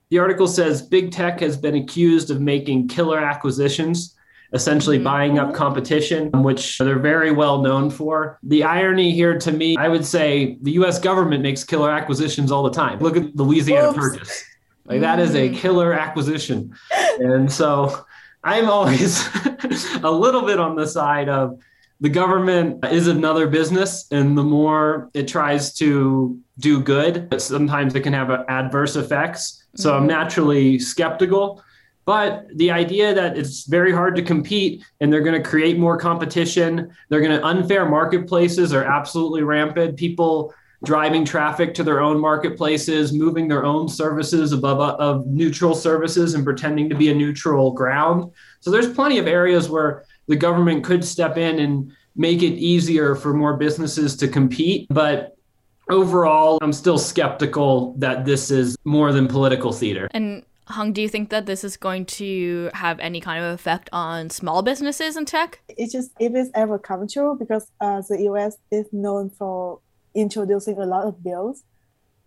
the 0.09 0.19
article 0.19 0.47
says 0.47 0.81
big 0.81 1.11
tech 1.11 1.39
has 1.39 1.55
been 1.55 1.75
accused 1.75 2.29
of 2.29 2.41
making 2.41 2.89
killer 2.89 3.19
acquisitions, 3.19 4.15
essentially 4.53 4.97
mm-hmm. 4.97 5.03
buying 5.03 5.39
up 5.39 5.53
competition, 5.53 6.29
which 6.43 6.77
they're 6.77 6.99
very 6.99 7.31
well 7.31 7.61
known 7.61 7.89
for. 7.89 8.39
The 8.43 8.63
irony 8.63 9.11
here 9.11 9.37
to 9.39 9.51
me, 9.51 9.75
I 9.77 9.87
would 9.87 10.05
say 10.05 10.57
the 10.61 10.71
US 10.73 10.99
government 10.99 11.43
makes 11.43 11.63
killer 11.63 11.91
acquisitions 11.91 12.51
all 12.51 12.63
the 12.63 12.71
time. 12.71 12.99
Look 12.99 13.17
at 13.17 13.35
the 13.35 13.43
Louisiana 13.43 13.89
Oops. 13.89 13.97
Purchase. 13.97 14.43
Like 14.85 15.01
that 15.01 15.19
is 15.19 15.33
a 15.35 15.49
mm. 15.49 15.55
killer 15.55 15.93
acquisition. 15.93 16.75
And 17.19 17.51
so 17.51 18.05
I'm 18.43 18.69
always 18.69 19.25
a 20.03 20.11
little 20.11 20.41
bit 20.41 20.59
on 20.59 20.75
the 20.75 20.87
side 20.87 21.29
of 21.29 21.59
the 22.01 22.09
government 22.09 22.83
is 22.85 23.07
another 23.07 23.47
business, 23.47 24.07
and 24.11 24.37
the 24.37 24.43
more 24.43 25.09
it 25.13 25.25
tries 25.25 25.73
to 25.75 26.37
do 26.59 26.81
good, 26.81 27.33
sometimes 27.41 27.95
it 27.95 28.01
can 28.01 28.11
have 28.11 28.29
adverse 28.49 28.97
effects. 28.97 29.63
So 29.77 29.89
mm-hmm. 29.89 30.01
I'm 30.01 30.07
naturally 30.07 30.79
skeptical. 30.79 31.63
But 32.05 32.47
the 32.55 32.71
idea 32.71 33.13
that 33.13 33.37
it's 33.37 33.65
very 33.65 33.93
hard 33.93 34.15
to 34.17 34.21
compete 34.21 34.83
and 34.99 35.11
they're 35.11 35.21
going 35.21 35.41
to 35.41 35.49
create 35.49 35.77
more 35.77 35.97
competition, 35.97 36.93
they're 37.09 37.21
going 37.21 37.37
to 37.39 37.45
unfair 37.45 37.87
marketplaces 37.87 38.73
are 38.73 38.83
absolutely 38.83 39.43
rampant. 39.43 39.97
People 39.97 40.53
driving 40.83 41.23
traffic 41.23 41.73
to 41.73 41.83
their 41.83 42.01
own 42.01 42.19
marketplaces, 42.19 43.13
moving 43.13 43.47
their 43.47 43.63
own 43.63 43.87
services 43.87 44.51
above 44.51 44.79
of 44.99 45.25
neutral 45.27 45.73
services 45.73 46.33
and 46.33 46.43
pretending 46.43 46.89
to 46.89 46.95
be 46.95 47.09
a 47.09 47.15
neutral 47.15 47.71
ground. 47.71 48.29
So 48.59 48.69
there's 48.69 48.93
plenty 48.93 49.17
of 49.17 49.27
areas 49.27 49.69
where 49.69 50.03
the 50.27 50.35
government 50.35 50.83
could 50.83 51.03
step 51.05 51.37
in 51.37 51.59
and 51.59 51.91
make 52.15 52.43
it 52.43 52.53
easier 52.53 53.15
for 53.15 53.33
more 53.33 53.55
businesses 53.55 54.15
to 54.17 54.27
compete, 54.27 54.87
but 54.89 55.37
overall 55.89 56.59
I'm 56.61 56.73
still 56.73 56.97
skeptical 56.97 57.95
that 57.97 58.25
this 58.25 58.51
is 58.51 58.77
more 58.83 59.11
than 59.11 59.27
political 59.27 59.71
theater. 59.71 60.09
And 60.11 60.43
Hung, 60.67 60.93
do 60.93 61.01
you 61.01 61.09
think 61.09 61.29
that 61.29 61.45
this 61.45 61.63
is 61.63 61.75
going 61.75 62.05
to 62.05 62.69
have 62.73 62.99
any 62.99 63.19
kind 63.19 63.43
of 63.43 63.53
effect 63.53 63.89
on 63.91 64.29
small 64.29 64.61
businesses 64.61 65.17
in 65.17 65.25
tech? 65.25 65.59
It's 65.67 65.91
just 65.91 66.11
if 66.19 66.33
it's 66.33 66.49
ever 66.55 66.79
come 66.79 67.07
true 67.07 67.35
because 67.37 67.69
uh, 67.81 68.01
the 68.07 68.21
US 68.29 68.57
is 68.71 68.85
known 68.93 69.29
for 69.29 69.79
introducing 70.15 70.77
a 70.77 70.85
lot 70.85 71.05
of 71.05 71.21
bills, 71.21 71.63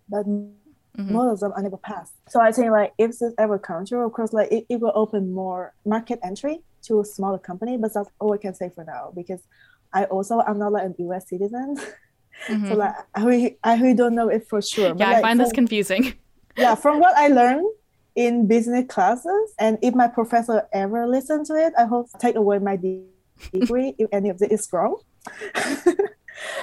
but 0.08 0.26
mm-hmm. 0.26 1.12
most 1.12 1.34
of 1.34 1.40
them 1.40 1.52
are 1.56 1.62
never 1.62 1.78
passed. 1.78 2.12
So 2.28 2.40
I 2.40 2.52
think 2.52 2.70
like 2.70 2.92
if 2.98 3.18
this 3.18 3.32
ever 3.38 3.58
comes 3.58 3.88
true, 3.88 4.04
of 4.04 4.12
course, 4.12 4.34
like 4.34 4.52
it, 4.52 4.66
it 4.68 4.80
will 4.80 4.92
open 4.94 5.32
more 5.32 5.72
market 5.86 6.18
entry 6.22 6.60
to 6.82 7.00
a 7.00 7.04
smaller 7.04 7.38
company. 7.38 7.78
But 7.78 7.94
that's 7.94 8.10
all 8.18 8.34
I 8.34 8.38
can 8.38 8.54
say 8.54 8.70
for 8.74 8.84
now 8.84 9.12
because 9.14 9.40
I 9.94 10.04
also 10.04 10.40
I'm 10.40 10.58
not 10.58 10.72
like 10.72 10.84
an 10.84 10.94
US 10.98 11.28
citizen. 11.28 11.78
Mm-hmm. 12.48 12.68
so 12.68 12.74
like 12.74 12.94
I 13.14 13.24
really, 13.24 13.56
I 13.64 13.80
really 13.80 13.94
don't 13.94 14.14
know 14.14 14.28
it 14.28 14.46
for 14.46 14.60
sure. 14.60 14.94
Yeah, 14.98 15.08
like, 15.08 15.16
I 15.16 15.20
find 15.22 15.38
from, 15.38 15.44
this 15.44 15.52
confusing. 15.54 16.12
Yeah, 16.58 16.74
from 16.74 17.00
what 17.00 17.16
I 17.16 17.28
learned 17.28 17.66
in 18.16 18.46
business 18.46 18.86
classes, 18.88 19.52
and 19.58 19.78
if 19.82 19.94
my 19.94 20.08
professor 20.08 20.66
ever 20.72 21.06
listens 21.06 21.48
to 21.48 21.54
it, 21.54 21.72
I 21.78 21.84
hope 21.84 22.08
take 22.18 22.34
away 22.34 22.58
my 22.58 22.76
degree 22.76 23.94
if 23.98 24.08
any 24.12 24.30
of 24.30 24.40
it 24.42 24.50
is 24.50 24.68
wrong. 24.72 24.96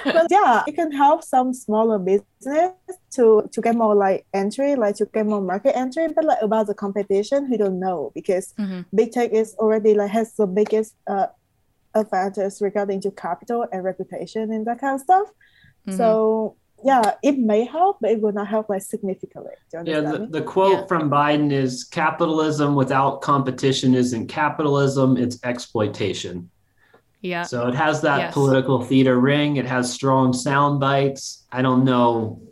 but 0.04 0.26
yeah, 0.30 0.64
it 0.66 0.74
can 0.74 0.92
help 0.92 1.22
some 1.22 1.54
smaller 1.54 1.98
business 1.98 2.72
to 3.12 3.48
to 3.52 3.60
get 3.60 3.76
more 3.76 3.94
like 3.94 4.26
entry, 4.34 4.74
like 4.74 4.96
to 4.96 5.06
get 5.06 5.26
more 5.26 5.40
market 5.40 5.76
entry. 5.76 6.08
But 6.08 6.24
like 6.24 6.42
about 6.42 6.66
the 6.66 6.74
competition, 6.74 7.48
we 7.50 7.56
don't 7.56 7.78
know 7.78 8.10
because 8.14 8.52
mm-hmm. 8.58 8.82
big 8.94 9.12
tech 9.12 9.30
is 9.30 9.54
already 9.58 9.94
like 9.94 10.10
has 10.10 10.34
the 10.34 10.46
biggest 10.46 10.96
uh, 11.06 11.28
advantage 11.94 12.54
regarding 12.60 13.00
to 13.02 13.10
capital 13.12 13.66
and 13.72 13.84
reputation 13.84 14.50
and 14.52 14.66
that 14.66 14.80
kind 14.80 14.96
of 14.96 15.00
stuff. 15.00 15.28
Mm-hmm. 15.86 15.96
So 15.96 16.56
yeah, 16.84 17.14
it 17.22 17.38
may 17.38 17.64
help, 17.64 17.98
but 18.02 18.10
it 18.10 18.20
will 18.20 18.32
not 18.32 18.46
help 18.46 18.68
like 18.68 18.82
significantly. 18.82 19.54
yeah, 19.72 20.00
the, 20.02 20.28
the 20.30 20.42
quote 20.42 20.80
yeah. 20.80 20.86
from 20.86 21.10
Biden 21.10 21.50
is 21.50 21.82
capitalism 21.84 22.74
without 22.74 23.22
competition 23.22 23.94
isn't 23.94 24.26
capitalism, 24.26 25.16
it's 25.16 25.42
exploitation. 25.44 26.50
Yeah. 27.22 27.44
So 27.44 27.68
it 27.68 27.74
has 27.74 28.02
that 28.02 28.18
yes. 28.18 28.34
political 28.34 28.82
theater 28.82 29.18
ring. 29.18 29.56
It 29.56 29.64
has 29.64 29.90
strong 29.90 30.34
sound 30.34 30.78
bites. 30.78 31.46
I 31.50 31.62
don't 31.62 31.84
know. 31.84 32.42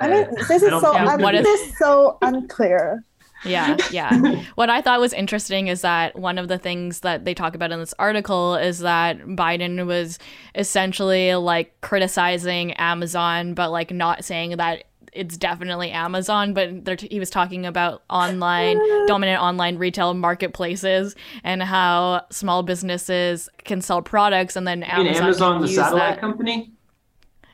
I 0.00 0.08
mean, 0.08 0.34
this 0.48 0.62
is 0.62 0.70
so 0.80 0.92
un- 0.92 1.34
this 1.36 1.68
is 1.68 1.78
so 1.78 2.18
unclear. 2.22 3.04
Yeah, 3.44 3.76
yeah. 3.90 4.44
what 4.54 4.70
I 4.70 4.80
thought 4.80 5.00
was 5.00 5.12
interesting 5.12 5.68
is 5.68 5.82
that 5.82 6.18
one 6.18 6.38
of 6.38 6.48
the 6.48 6.58
things 6.58 7.00
that 7.00 7.24
they 7.24 7.34
talk 7.34 7.54
about 7.54 7.72
in 7.72 7.78
this 7.78 7.94
article 7.98 8.56
is 8.56 8.80
that 8.80 9.18
Biden 9.20 9.86
was 9.86 10.18
essentially 10.54 11.34
like 11.34 11.80
criticizing 11.80 12.72
Amazon, 12.74 13.54
but 13.54 13.70
like 13.70 13.90
not 13.90 14.24
saying 14.24 14.56
that 14.56 14.84
it's 15.12 15.36
definitely 15.36 15.90
Amazon, 15.90 16.54
but 16.54 16.98
t- 16.98 17.08
he 17.10 17.18
was 17.18 17.30
talking 17.30 17.66
about 17.66 18.02
online, 18.08 18.78
dominant 19.06 19.42
online 19.42 19.76
retail 19.76 20.14
marketplaces 20.14 21.16
and 21.42 21.62
how 21.62 22.24
small 22.30 22.62
businesses 22.62 23.48
can 23.64 23.80
sell 23.80 24.02
products 24.02 24.56
and 24.56 24.66
then 24.66 24.82
Amazon, 24.82 25.24
Amazon 25.24 25.60
the 25.62 25.68
satellite 25.68 26.14
that. 26.14 26.20
company? 26.20 26.72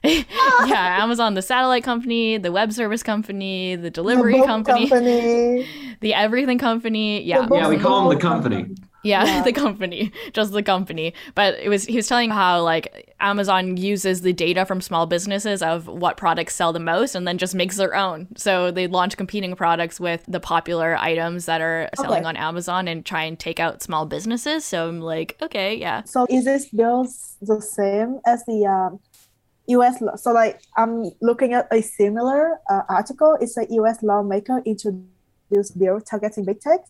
yeah, 0.67 1.03
Amazon, 1.03 1.35
the 1.35 1.43
satellite 1.43 1.85
company, 1.85 2.39
the 2.39 2.53
web 2.53 2.73
service 2.73 3.03
company, 3.03 3.77
the 3.77 3.91
delivery 3.91 4.41
the 4.41 4.47
company, 4.47 4.89
company, 4.89 5.69
the 6.01 6.15
everything 6.15 6.59
company. 6.59 7.23
Yeah, 7.23 7.47
yeah, 7.51 7.69
we 7.69 7.79
call 7.79 8.09
them 8.09 8.17
the 8.17 8.23
company. 8.23 8.75
Yeah, 9.07 9.25
yeah, 9.25 9.43
the 9.43 9.53
company, 9.53 10.13
just 10.33 10.53
the 10.53 10.63
company. 10.63 11.15
But 11.35 11.59
it 11.61 11.69
was 11.69 11.85
he 11.85 11.97
was 11.97 12.09
telling 12.09 12.31
how 12.31 12.63
like 12.63 13.15
Amazon 13.21 13.77
uses 13.77 14.23
the 14.23 14.33
data 14.33 14.67
from 14.67 14.81
small 14.81 15.07
businesses 15.07 15.63
of 15.63 15.87
what 15.87 16.17
products 16.17 16.57
sell 16.57 16.73
the 16.73 16.81
most 16.81 17.15
and 17.15 17.27
then 17.27 17.39
just 17.39 17.55
makes 17.55 17.77
their 17.77 17.95
own. 17.95 18.29
So 18.37 18.71
they 18.71 18.89
launch 18.89 19.17
competing 19.17 19.55
products 19.55 20.01
with 20.01 20.25
the 20.27 20.41
popular 20.41 20.97
items 20.97 21.47
that 21.47 21.61
are 21.61 21.89
selling 21.95 22.21
okay. 22.21 22.29
on 22.29 22.37
Amazon 22.37 22.89
and 22.89 23.07
try 23.07 23.23
and 23.23 23.39
take 23.39 23.61
out 23.61 23.83
small 23.83 24.07
businesses. 24.07 24.65
So 24.65 24.89
I'm 24.89 25.01
like, 25.01 25.37
okay, 25.41 25.77
yeah. 25.77 26.03
So 26.03 26.27
is 26.29 26.45
this 26.45 26.67
bill 26.67 27.07
the 27.41 27.61
same 27.61 28.21
as 28.27 28.45
the 28.47 28.67
um, 28.67 28.99
U.S. 29.69 30.01
law? 30.01 30.17
So 30.17 30.33
like 30.33 30.61
I'm 30.77 31.11
looking 31.21 31.53
at 31.55 31.69
a 31.73 31.83
similar 31.83 32.59
uh, 32.71 32.83
article. 32.89 33.37
It's 33.41 33.57
a 33.57 33.67
U.S. 33.71 34.03
lawmaker 34.03 34.63
introduced 34.65 35.79
bill 35.79 36.01
targeting 36.01 36.45
big 36.45 36.61
tech, 36.61 36.81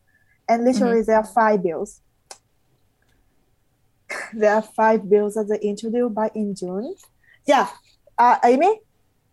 and 0.49 0.65
literally 0.65 1.01
mm-hmm. 1.01 1.07
there 1.07 1.17
are 1.17 1.27
five 1.27 1.63
bills 1.63 2.01
there 4.35 4.55
are 4.55 4.63
five 4.63 5.09
bills 5.09 5.35
that 5.35 5.49
they 5.49 5.59
introduced 5.69 6.15
by 6.15 6.31
in 6.35 6.55
June. 6.55 6.95
Yeah, 7.47 7.69
uh, 8.19 8.39
Amy, 8.45 8.81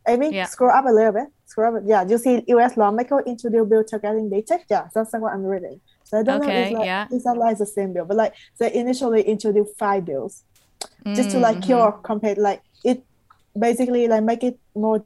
Amy, 0.07 0.33
yeah. 0.33 0.45
scroll 0.45 0.71
up 0.71 0.85
a 0.85 0.89
little 0.89 1.13
bit. 1.13 1.27
Scroll 1.45 1.77
up. 1.77 1.83
Yeah, 1.85 2.05
you 2.07 2.17
see 2.17 2.43
U.S. 2.47 2.77
lawmaker 2.77 3.21
introduced 3.25 3.69
bill 3.69 3.83
targeting 3.83 4.29
big 4.29 4.45
tech. 4.45 4.65
Yeah, 4.69 4.87
that's 4.93 5.13
like 5.13 5.21
what 5.21 5.33
I'm 5.33 5.43
reading. 5.43 5.79
So 6.03 6.19
I 6.19 6.23
don't 6.23 6.41
okay, 6.41 6.47
know 6.53 6.67
if 6.67 6.73
like, 6.73 6.85
yeah. 6.85 7.07
it's 7.11 7.25
not 7.25 7.37
like 7.37 7.57
the 7.57 7.65
same 7.65 7.93
bill, 7.93 8.05
but 8.05 8.17
like 8.17 8.33
they 8.59 8.73
initially 8.73 9.21
introduced 9.23 9.77
five 9.77 10.05
bills 10.05 10.43
mm-hmm. 10.81 11.13
just 11.13 11.31
to 11.31 11.39
like 11.39 11.57
mm-hmm. 11.57 11.65
cure 11.65 11.91
compete 12.03 12.37
like 12.37 12.61
it 12.83 13.03
basically 13.57 14.07
like 14.07 14.23
make 14.23 14.43
it 14.43 14.59
more 14.75 15.05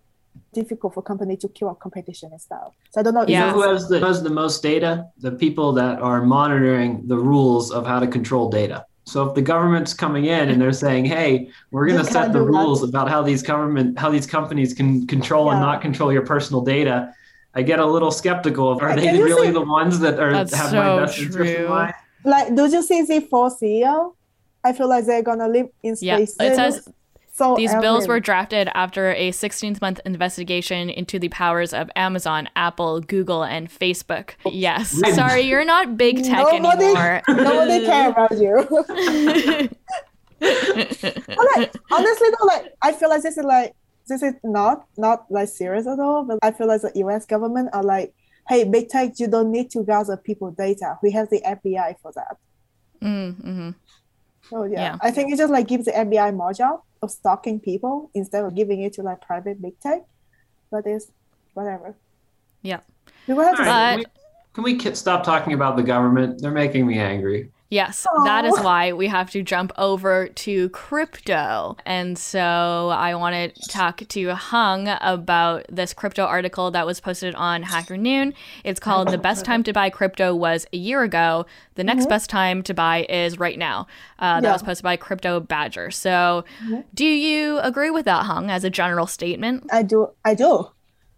difficult 0.54 0.94
for 0.94 1.02
company 1.02 1.36
to 1.38 1.48
cure 1.50 1.76
competition 1.76 2.32
and 2.32 2.42
stuff. 2.42 2.74
So 2.92 3.02
I 3.02 3.04
don't 3.04 3.14
know. 3.14 3.26
Yeah. 3.28 3.54
Who 3.54 3.62
has 3.62 3.90
the, 3.90 4.00
who 4.00 4.06
has 4.06 4.24
the 4.24 4.30
most 4.30 4.64
data? 4.64 5.08
The 5.20 5.32
people 5.32 5.72
that 5.74 6.00
are 6.02 6.22
monitoring 6.22 7.08
the 7.08 7.18
rules 7.18 7.72
of 7.72 7.86
how 7.86 8.00
to 8.00 8.08
control 8.08 8.50
data. 8.50 8.86
So 9.06 9.26
if 9.26 9.36
the 9.36 9.42
government's 9.42 9.94
coming 9.94 10.26
in 10.26 10.50
and 10.50 10.62
they're 10.62 10.74
saying, 10.74 11.06
"Hey, 11.06 11.50
we're 11.72 11.88
going 11.88 12.04
to 12.06 12.12
set 12.12 12.34
the 12.34 12.42
rules 12.42 12.82
that. 12.82 12.90
about 12.90 13.08
how 13.10 13.22
these 13.22 13.42
government, 13.42 13.98
how 13.98 14.10
these 14.10 14.28
companies 14.28 14.74
can 14.74 15.08
control 15.08 15.46
yeah. 15.46 15.54
and 15.54 15.62
not 15.62 15.82
control 15.82 16.12
your 16.12 16.26
personal 16.26 16.62
data," 16.62 17.14
I 17.56 17.62
get 17.62 17.80
a 17.80 17.86
little 17.86 18.12
skeptical. 18.12 18.70
Of, 18.70 18.82
are 18.82 18.96
they 18.96 19.18
really 19.18 19.48
see, 19.48 19.54
the 19.54 19.62
ones 19.62 20.00
that 20.00 20.20
are 20.20 20.34
have 20.34 20.50
so 20.50 20.76
my 20.76 21.00
best 21.00 21.16
true. 21.16 21.26
interest 21.26 21.56
in 21.56 21.70
mind? 21.70 21.94
Like, 22.26 22.54
do 22.54 22.70
you 22.70 22.84
see 22.84 23.04
the 23.04 23.22
four 23.22 23.50
CEO? 23.50 24.14
I 24.62 24.74
feel 24.74 24.90
like 24.90 25.06
they're 25.06 25.24
gonna 25.24 25.48
live 25.48 25.70
in 25.84 25.96
space. 25.96 26.36
Yeah, 26.38 26.52
it 26.52 26.56
says 26.56 26.90
so 27.38 27.56
These 27.56 27.76
bills 27.76 28.08
were 28.08 28.20
drafted 28.20 28.68
after 28.74 29.14
a 29.14 29.30
16 29.30 29.78
month 29.80 30.00
investigation 30.06 30.90
into 30.90 31.20
the 31.20 31.30
powers 31.30 31.72
of 31.72 31.88
Amazon, 31.96 32.50
Apple, 32.56 33.00
Google, 33.00 33.44
and 33.44 33.70
Facebook. 33.70 34.32
Yes. 34.44 34.90
Sorry, 35.14 35.42
you're 35.42 35.64
not 35.64 35.98
big 35.98 36.24
tech 36.24 36.40
nobody, 36.40 36.86
anymore. 36.86 37.22
Nobody 37.30 37.86
care 37.86 38.10
about 38.10 38.32
you. 38.32 38.56
like, 40.42 41.76
honestly 41.92 42.30
though, 42.40 42.48
like 42.48 42.74
I 42.82 42.92
feel 42.92 43.10
like 43.10 43.22
this 43.22 43.38
is 43.38 43.46
like 43.46 43.76
this 44.08 44.24
is 44.24 44.34
not 44.44 44.88
not 44.98 45.30
like 45.30 45.50
serious 45.50 45.86
at 45.86 46.00
all, 46.00 46.24
but 46.24 46.40
I 46.42 46.50
feel 46.50 46.68
like 46.68 46.82
the 46.82 46.92
US 47.06 47.28
government 47.28 47.70
are 47.72 47.84
like, 47.84 48.16
hey, 48.50 48.64
big 48.64 48.90
tech, 48.90 49.20
you 49.20 49.28
don't 49.28 49.52
need 49.52 49.70
to 49.72 49.84
gather 49.84 50.18
people 50.18 50.50
data. 50.50 50.98
We 51.04 51.12
have 51.12 51.30
the 51.30 51.42
FBI 51.46 52.00
for 52.02 52.12
that. 52.16 52.38
Mm, 53.00 53.36
mm-hmm. 53.36 53.70
So 54.50 54.64
yeah. 54.64 54.80
yeah. 54.80 54.98
I 55.02 55.12
think 55.12 55.34
it 55.34 55.38
just 55.38 55.52
like 55.52 55.68
gives 55.68 55.86
the 55.86 55.92
FBI 55.92 56.36
more 56.36 56.54
job 56.54 56.82
of 57.02 57.12
stalking 57.12 57.60
people 57.60 58.10
instead 58.14 58.44
of 58.44 58.56
giving 58.56 58.82
it 58.82 58.94
to 58.94 59.04
like 59.04 59.22
private 59.22 59.62
big 59.62 59.80
tech. 59.80 60.06
But 60.72 60.86
it's 60.86 61.12
whatever. 61.54 61.96
Yeah. 62.62 62.80
We 63.28 63.34
will 63.34 63.44
have 63.44 63.58
to 63.58 63.64
but, 63.64 64.00
uh, 64.00 64.04
Can 64.54 64.64
we 64.64 64.80
stop 64.96 65.24
talking 65.24 65.54
about 65.54 65.76
the 65.76 65.84
government? 65.84 66.42
They're 66.42 66.52
making 66.52 66.88
me 66.88 67.00
angry. 67.00 67.52
Yes, 67.70 68.08
Aww. 68.10 68.24
that 68.24 68.46
is 68.46 68.58
why 68.60 68.94
we 68.94 69.08
have 69.08 69.30
to 69.32 69.44
jump 69.44 69.74
over 69.78 70.30
to 70.30 70.70
crypto. 70.70 71.76
And 71.86 72.18
so 72.18 72.90
I 72.96 73.14
want 73.16 73.54
to 73.56 73.68
talk 73.68 74.08
to 74.08 74.36
Hung 74.36 74.88
about 75.02 75.66
this 75.70 75.94
crypto 75.94 76.24
article 76.24 76.72
that 76.72 76.86
was 76.86 77.02
posted 77.02 77.36
on 77.36 77.64
Hacker 77.64 77.98
Noon. 77.98 78.34
It's 78.64 78.80
called 78.80 79.10
The 79.10 79.18
Best 79.18 79.44
Time 79.44 79.64
to 79.64 79.74
Buy 79.74 79.90
Crypto 79.90 80.34
Was 80.34 80.66
a 80.72 80.78
Year 80.78 81.04
Ago. 81.04 81.46
The 81.76 81.84
next 81.84 82.04
mm-hmm. 82.04 82.10
best 82.10 82.30
time 82.30 82.64
to 82.64 82.74
buy 82.74 83.06
is 83.10 83.38
right 83.38 83.60
now. 83.60 83.88
Uh, 84.18 84.40
that 84.40 84.48
yeah. 84.48 84.54
was 84.54 84.64
posted 84.64 84.84
by 84.84 84.96
Crypto 84.96 85.42
Badger. 85.42 85.92
So 85.92 86.46
mm-hmm. 86.64 86.82
do 86.94 87.06
you 87.06 87.60
agree 87.60 87.90
with 87.90 88.06
that, 88.06 88.26
Hung, 88.26 88.50
as 88.50 88.64
a 88.64 88.70
general 88.70 89.08
statement? 89.08 89.66
I 89.72 89.84
do. 89.84 90.08
I 90.24 90.36
do. 90.36 90.70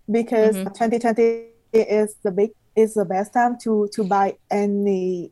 Because 0.10 0.56
mm-hmm. 0.56 0.70
2020 0.70 1.46
is 1.74 2.16
the 2.24 2.32
big 2.32 2.52
is 2.76 2.96
the 2.96 3.06
best 3.06 3.34
time 3.34 3.58
to 3.60 3.90
to 3.94 4.04
buy 4.04 4.36
any 4.50 5.32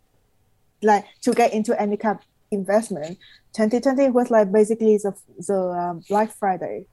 like 0.81 1.05
to 1.21 1.33
get 1.33 1.53
into 1.53 1.79
any 1.79 1.97
kind 1.97 2.19
of 2.19 2.25
investment. 2.51 3.17
2020 3.53 4.09
was 4.11 4.29
like 4.29 4.51
basically 4.51 4.97
the 4.97 5.15
the 5.47 5.59
um, 5.59 6.03
Black 6.07 6.31
Friday 6.31 6.85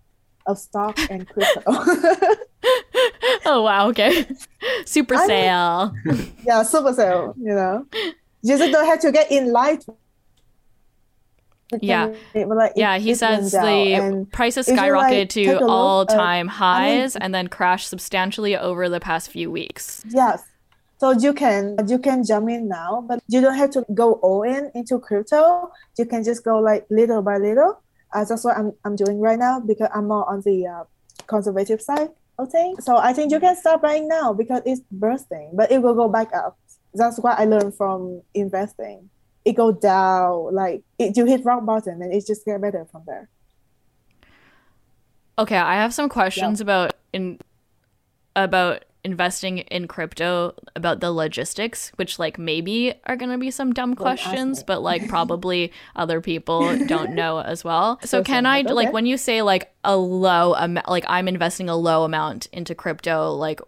of 0.47 0.59
stock 0.59 0.99
and 1.11 1.29
crypto. 1.29 1.63
oh 3.47 3.63
wow! 3.63 3.89
Okay, 3.89 4.27
super 4.85 5.15
I 5.15 5.27
sale. 5.27 5.95
Mean, 6.05 6.33
yeah, 6.47 6.63
super 6.63 6.93
sale. 6.93 7.35
You 7.39 7.55
know, 7.55 7.87
you 8.43 8.59
just 8.59 8.73
don't 8.73 8.87
have 8.87 9.01
to 9.01 9.13
get 9.13 9.31
in 9.31 9.53
line. 9.53 9.81
Yeah, 11.81 12.15
like, 12.35 12.73
yeah. 12.77 12.99
He 12.99 13.15
says 13.15 13.51
the 13.51 14.27
prices 14.33 14.69
skyrocketed 14.69 15.47
like, 15.47 15.59
to 15.59 15.67
all-time 15.67 16.47
highs 16.47 17.17
I 17.17 17.19
mean, 17.19 17.23
and 17.25 17.35
then 17.35 17.49
crashed 17.49 17.89
substantially 17.89 18.57
over 18.57 18.89
the 18.89 19.01
past 19.01 19.31
few 19.31 19.51
weeks. 19.51 20.05
Yes, 20.09 20.45
so 20.99 21.11
you 21.11 21.33
can 21.33 21.77
you 21.87 21.99
can 21.99 22.25
jump 22.25 22.49
in 22.49 22.69
now, 22.69 23.05
but 23.07 23.23
you 23.29 23.41
don't 23.41 23.57
have 23.57 23.71
to 23.71 23.85
go 23.95 24.15
all 24.15 24.43
in 24.43 24.71
into 24.75 24.99
crypto. 24.99 25.71
You 25.99 26.07
can 26.07 26.25
just 26.25 26.45
go 26.45 26.59
like 26.59 26.87
little 26.91 27.23
by 27.23 27.39
little. 27.39 27.83
Uh, 28.13 28.25
that's 28.25 28.45
what 28.45 28.57
I'm, 28.57 28.73
I'm 28.85 28.95
doing 28.95 29.19
right 29.21 29.39
now 29.39 29.61
because 29.61 29.89
I'm 29.93 30.09
more 30.09 30.29
on 30.31 30.41
the 30.43 30.67
uh, 30.67 30.85
conservative 31.27 31.83
side 31.83 32.11
of 32.39 32.51
things. 32.51 32.85
So 32.85 32.97
I 32.97 33.13
think 33.13 33.33
you 33.33 33.41
can 33.41 33.57
start 33.57 33.83
buying 33.83 34.07
now 34.07 34.33
because 34.33 34.63
it's 34.65 34.83
bursting, 34.91 35.51
but 35.53 35.73
it 35.73 35.83
will 35.83 35.95
go 35.95 36.09
back 36.09 36.33
up. 36.33 36.57
That's 36.95 37.19
what 37.19 37.39
I 37.39 37.45
learned 37.45 37.75
from 37.75 38.23
investing. 38.35 39.11
It 39.45 39.55
go 39.55 39.73
down 39.73 40.55
like 40.55 40.85
it, 40.99 41.17
you 41.17 41.27
hit 41.27 41.45
rock 41.45 41.67
bottom 41.67 42.01
and 42.01 42.15
it 42.15 42.25
just 42.27 42.45
get 42.45 42.61
better 42.61 42.87
from 42.91 43.03
there. 43.07 43.29
Okay, 45.39 45.57
I 45.57 45.75
have 45.75 45.93
some 45.93 46.09
questions 46.09 46.61
about 46.61 46.95
in 47.13 47.41
about 48.37 48.85
investing 49.05 49.59
in 49.59 49.87
crypto 49.87 50.55
about 50.75 51.01
the 51.01 51.13
logistics, 51.13 51.93
which 51.97 52.19
like 52.19 52.39
maybe 52.39 52.95
are 53.07 53.17
gonna 53.17 53.39
be 53.39 53.51
some 53.51 53.73
dumb 53.73 53.95
questions, 53.95 54.63
but 54.63 54.83
like 54.83 55.07
probably 55.09 55.73
other 55.95 56.21
people 56.21 56.77
don't 56.87 57.15
know 57.15 57.39
as 57.39 57.63
well. 57.63 58.01
So 58.05 58.23
can 58.25 58.47
I 58.47 58.63
like 58.63 58.93
when 58.93 59.07
you 59.07 59.17
say 59.17 59.43
like 59.43 59.75
a 59.85 59.97
low 59.97 60.55
amount, 60.55 60.89
like 60.89 61.05
I'm 61.07 61.29
investing 61.29 61.69
a 61.69 61.77
low 61.77 62.05
amount 62.05 62.47
into 62.53 62.75
crypto, 62.75 63.31
like 63.33 63.61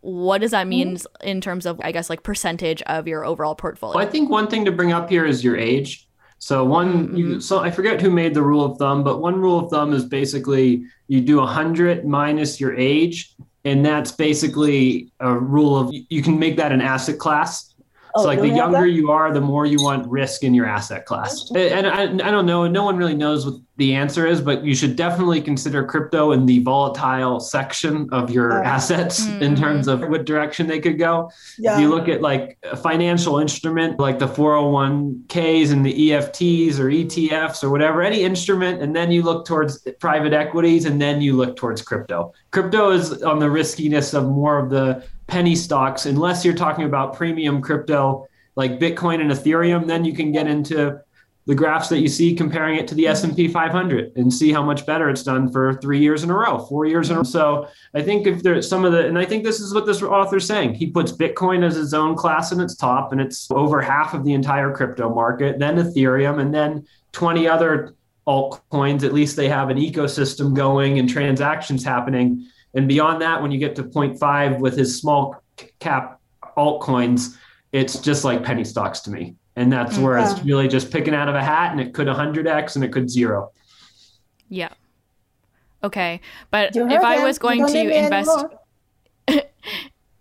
what 0.00 0.40
does 0.40 0.50
that 0.50 0.66
mean 0.66 0.96
mm-hmm. 0.96 1.28
in 1.28 1.40
terms 1.40 1.66
of 1.66 1.80
I 1.82 1.92
guess 1.92 2.10
like 2.10 2.22
percentage 2.22 2.82
of 2.82 3.06
your 3.06 3.24
overall 3.24 3.54
portfolio? 3.54 3.96
Well, 3.96 4.06
I 4.06 4.10
think 4.10 4.30
one 4.30 4.48
thing 4.48 4.64
to 4.64 4.72
bring 4.72 4.92
up 4.92 5.08
here 5.08 5.24
is 5.24 5.44
your 5.44 5.56
age. 5.56 6.08
So 6.38 6.64
one, 6.64 7.08
mm-hmm. 7.08 7.16
you, 7.16 7.40
so 7.40 7.60
I 7.60 7.70
forget 7.70 8.00
who 8.00 8.10
made 8.10 8.34
the 8.34 8.42
rule 8.42 8.64
of 8.64 8.76
thumb, 8.76 9.04
but 9.04 9.20
one 9.20 9.40
rule 9.40 9.60
of 9.60 9.70
thumb 9.70 9.92
is 9.92 10.04
basically 10.04 10.84
you 11.06 11.20
do 11.20 11.36
100 11.36 12.04
minus 12.04 12.60
your 12.60 12.74
age, 12.74 13.36
and 13.64 13.84
that's 13.84 14.12
basically 14.12 15.10
a 15.20 15.32
rule 15.38 15.78
of 15.78 15.90
you 15.92 16.22
can 16.22 16.38
make 16.38 16.56
that 16.56 16.72
an 16.72 16.80
asset 16.80 17.18
class 17.18 17.71
Oh, 18.14 18.22
so 18.22 18.26
like 18.26 18.40
the 18.40 18.48
younger 18.48 18.86
you 18.86 19.10
are, 19.10 19.32
the 19.32 19.40
more 19.40 19.66
you 19.66 19.82
want 19.82 20.06
risk 20.08 20.42
in 20.42 20.54
your 20.54 20.66
asset 20.66 21.06
class. 21.06 21.50
And 21.54 21.86
I, 21.86 22.02
I 22.02 22.30
don't 22.30 22.46
know, 22.46 22.66
no 22.66 22.84
one 22.84 22.96
really 22.96 23.14
knows 23.14 23.46
what 23.46 23.54
the 23.76 23.94
answer 23.94 24.26
is, 24.26 24.40
but 24.40 24.64
you 24.64 24.74
should 24.74 24.96
definitely 24.96 25.40
consider 25.40 25.82
crypto 25.82 26.32
in 26.32 26.44
the 26.44 26.58
volatile 26.58 27.40
section 27.40 28.06
of 28.12 28.30
your 28.30 28.62
uh, 28.62 28.64
assets 28.64 29.24
mm-hmm. 29.24 29.42
in 29.42 29.56
terms 29.56 29.88
of 29.88 30.00
what 30.08 30.26
direction 30.26 30.66
they 30.66 30.78
could 30.78 30.98
go. 30.98 31.30
Yeah. 31.58 31.74
If 31.74 31.80
you 31.80 31.88
look 31.88 32.08
at 32.08 32.20
like 32.20 32.58
a 32.64 32.76
financial 32.76 33.38
instrument 33.38 33.98
like 33.98 34.18
the 34.18 34.28
401ks 34.28 35.72
and 35.72 35.86
the 35.86 36.10
EFTs 36.10 36.78
or 36.78 36.84
ETFs 36.90 37.64
or 37.64 37.70
whatever, 37.70 38.02
any 38.02 38.22
instrument, 38.22 38.82
and 38.82 38.94
then 38.94 39.10
you 39.10 39.22
look 39.22 39.46
towards 39.46 39.78
private 40.00 40.34
equities 40.34 40.84
and 40.84 41.00
then 41.00 41.22
you 41.22 41.34
look 41.34 41.56
towards 41.56 41.80
crypto. 41.80 42.32
Crypto 42.50 42.90
is 42.90 43.22
on 43.22 43.38
the 43.38 43.50
riskiness 43.50 44.12
of 44.12 44.28
more 44.28 44.58
of 44.58 44.68
the 44.68 45.02
penny 45.32 45.56
stocks, 45.56 46.04
unless 46.04 46.44
you're 46.44 46.52
talking 46.52 46.84
about 46.84 47.16
premium 47.16 47.62
crypto 47.62 48.26
like 48.54 48.78
Bitcoin 48.78 49.22
and 49.22 49.30
Ethereum, 49.30 49.86
then 49.86 50.04
you 50.04 50.12
can 50.12 50.30
get 50.30 50.46
into 50.46 51.00
the 51.46 51.54
graphs 51.54 51.88
that 51.88 52.00
you 52.00 52.06
see 52.06 52.34
comparing 52.34 52.76
it 52.78 52.86
to 52.86 52.94
the 52.94 53.08
S&P 53.08 53.48
500 53.48 54.12
and 54.16 54.30
see 54.30 54.52
how 54.52 54.62
much 54.62 54.84
better 54.84 55.08
it's 55.08 55.22
done 55.22 55.50
for 55.50 55.72
3 55.80 55.98
years 55.98 56.22
in 56.22 56.28
a 56.28 56.34
row, 56.34 56.58
4 56.58 56.84
years 56.84 57.08
in 57.08 57.16
a 57.16 57.20
row. 57.20 57.22
So, 57.24 57.66
I 57.94 58.02
think 58.02 58.26
if 58.26 58.42
there's 58.42 58.68
some 58.68 58.84
of 58.84 58.92
the 58.92 59.06
and 59.06 59.18
I 59.18 59.24
think 59.24 59.42
this 59.42 59.58
is 59.58 59.72
what 59.72 59.86
this 59.86 60.02
author's 60.02 60.46
saying. 60.46 60.74
He 60.74 60.90
puts 60.90 61.12
Bitcoin 61.12 61.64
as 61.64 61.76
his 61.76 61.94
own 61.94 62.14
class 62.14 62.52
in 62.52 62.60
its 62.60 62.76
top 62.76 63.12
and 63.12 63.20
it's 63.20 63.50
over 63.50 63.80
half 63.80 64.12
of 64.12 64.24
the 64.24 64.34
entire 64.34 64.70
crypto 64.70 65.12
market, 65.12 65.58
then 65.58 65.76
Ethereum 65.76 66.40
and 66.42 66.52
then 66.52 66.86
20 67.12 67.48
other 67.48 67.94
altcoins 68.28 69.02
at 69.02 69.14
least 69.14 69.34
they 69.34 69.48
have 69.48 69.70
an 69.70 69.78
ecosystem 69.78 70.54
going 70.54 70.98
and 70.98 71.08
transactions 71.08 71.82
happening 71.82 72.46
and 72.74 72.88
beyond 72.88 73.20
that, 73.22 73.42
when 73.42 73.50
you 73.50 73.58
get 73.58 73.76
to 73.76 73.84
0.5 73.84 74.58
with 74.58 74.76
his 74.76 74.98
small 74.98 75.42
cap 75.78 76.20
altcoins, 76.56 77.36
it's 77.72 77.98
just 77.98 78.24
like 78.24 78.42
penny 78.42 78.64
stocks 78.64 79.00
to 79.00 79.10
me. 79.10 79.36
And 79.56 79.70
that's 79.70 79.98
where 79.98 80.18
it's 80.18 80.42
really 80.44 80.66
just 80.66 80.90
picking 80.90 81.14
out 81.14 81.28
of 81.28 81.34
a 81.34 81.42
hat 81.42 81.72
and 81.72 81.80
it 81.80 81.92
could 81.92 82.06
100x 82.06 82.74
and 82.74 82.84
it 82.84 82.92
could 82.92 83.10
zero. 83.10 83.52
Yeah. 84.48 84.70
Okay. 85.84 86.20
But 86.50 86.74
if 86.74 87.02
I 87.02 87.22
was 87.24 87.38
going 87.38 87.66
to 87.66 88.04
invest 88.04 88.30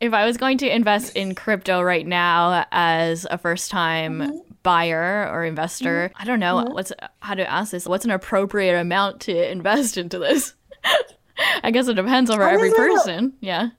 if 0.02 0.14
I 0.14 0.26
was 0.26 0.36
going 0.36 0.58
to 0.60 0.74
invest 0.74 1.16
in 1.16 1.36
crypto 1.36 1.82
right 1.82 2.06
now 2.06 2.66
as 2.72 3.26
a 3.30 3.38
first 3.38 3.72
time 3.72 4.20
mm-hmm. 4.20 4.38
buyer 4.64 5.30
or 5.32 5.46
investor, 5.46 6.10
mm-hmm. 6.10 6.22
I 6.22 6.26
don't 6.26 6.40
know 6.40 6.58
mm-hmm. 6.58 6.74
what's 6.74 6.92
how 7.20 7.36
to 7.36 7.50
ask 7.50 7.72
this. 7.72 7.86
What's 7.86 8.04
an 8.04 8.12
appropriate 8.12 8.78
amount 8.78 9.22
to 9.22 9.52
invest 9.52 9.98
into 9.98 10.20
this? 10.20 10.56
I 11.64 11.72
guess 11.72 11.88
it 11.88 11.96
depends 11.96 12.30
on 12.30 12.42
every 12.42 12.72
person. 12.72 13.34
Yeah. 13.40 13.70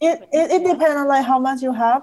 It, 0.00 0.28
it 0.32 0.50
it 0.50 0.64
depends 0.64 0.96
on 0.96 1.08
like 1.08 1.24
how 1.24 1.38
much 1.38 1.62
you 1.62 1.72
have 1.72 2.02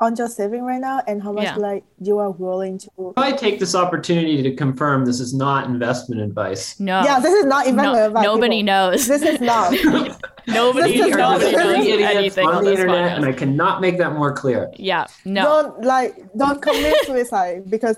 on 0.00 0.14
your 0.16 0.28
saving 0.28 0.62
right 0.62 0.80
now 0.80 1.02
and 1.06 1.22
how 1.22 1.32
much 1.32 1.44
yeah. 1.44 1.56
like 1.56 1.84
you 2.00 2.18
are 2.18 2.30
willing 2.30 2.78
to 2.78 3.12
I 3.16 3.32
take 3.32 3.58
this 3.58 3.74
opportunity 3.74 4.42
to 4.42 4.54
confirm 4.54 5.04
this 5.04 5.20
is 5.20 5.34
not 5.34 5.66
investment 5.66 6.20
advice. 6.20 6.78
No. 6.78 7.02
Yeah, 7.02 7.18
this 7.18 7.34
is 7.34 7.44
not 7.46 7.66
investment 7.66 7.98
no, 7.98 8.06
advice. 8.06 8.24
Nobody 8.24 8.58
people. 8.58 8.66
knows. 8.66 9.06
This 9.06 9.22
is 9.22 9.40
not. 9.40 9.72
nobody, 10.46 10.98
this 10.98 11.10
nobody 11.16 11.52
knows 11.52 11.86
anything 12.00 12.46
on, 12.46 12.54
on 12.56 12.64
the 12.64 12.70
internet, 12.70 13.12
podcast. 13.12 13.16
and 13.16 13.24
I 13.24 13.32
cannot 13.32 13.80
make 13.80 13.98
that 13.98 14.12
more 14.12 14.32
clear. 14.32 14.70
Yeah, 14.76 15.06
no. 15.24 15.42
Don't 15.42 15.84
like 15.84 16.32
don't 16.36 16.62
commit 16.62 16.94
suicide 17.06 17.68
because 17.68 17.96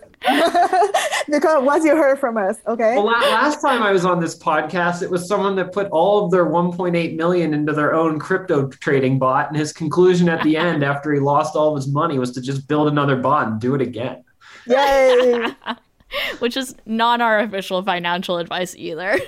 because 1.29 1.63
what 1.65 1.83
you 1.83 1.97
heard 1.97 2.19
from 2.19 2.37
us, 2.37 2.57
okay? 2.67 2.97
Well, 2.97 3.07
last 3.07 3.61
time 3.61 3.83
I 3.83 3.93
was 3.93 4.05
on 4.05 4.21
this 4.21 4.39
podcast, 4.39 5.03
it 5.03 5.11
was 5.11 5.27
someone 5.27 5.57
that 5.57 5.73
put 5.73 5.89
all 5.91 6.25
of 6.25 6.31
their 6.31 6.47
1.8 6.47 7.17
million 7.17 7.55
into 7.55 7.73
their 7.73 7.95
own 7.95 8.19
crypto 8.19 8.69
trading 8.69 9.19
bot, 9.19 9.49
and 9.49 9.57
his 9.57 9.73
conclusion 9.73 10.29
at 10.29 10.43
the 10.43 10.57
end, 10.57 10.83
after 10.83 11.13
he 11.13 11.21
lost 11.21 11.57
all 11.57 11.71
of 11.71 11.77
his 11.77 11.90
money, 11.91 12.19
was 12.19 12.33
to 12.33 12.41
just 12.41 12.69
build 12.69 12.89
another 12.89 13.17
bond, 13.17 13.61
do 13.61 13.75
it 13.75 13.81
again. 13.81 14.25
Yay! 14.67 15.49
Which 16.41 16.57
is 16.57 16.75
not 16.87 17.21
our 17.21 17.41
official 17.41 17.83
financial 17.83 18.39
advice 18.39 18.75
either. 18.77 19.19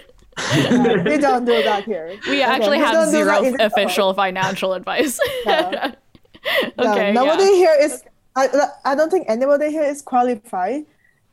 we 0.55 1.19
don't 1.19 1.45
do 1.45 1.63
that 1.63 1.85
here. 1.85 2.19
We 2.27 2.43
okay. 2.43 2.43
actually 2.43 2.79
we 2.79 2.85
have 2.85 3.09
zero 3.11 3.55
official 3.61 4.15
financial 4.15 4.75
advice. 4.75 5.19
No. 5.47 6.91
okay. 6.91 7.13
No, 7.13 7.25
nobody 7.25 7.45
yeah. 7.45 7.55
here 7.55 7.77
is. 7.83 8.03
I, 8.35 8.49
I 8.85 8.97
don't 8.97 9.11
think 9.11 9.27
anybody 9.29 9.71
here 9.71 9.85
is 9.85 10.03
qualified 10.03 10.87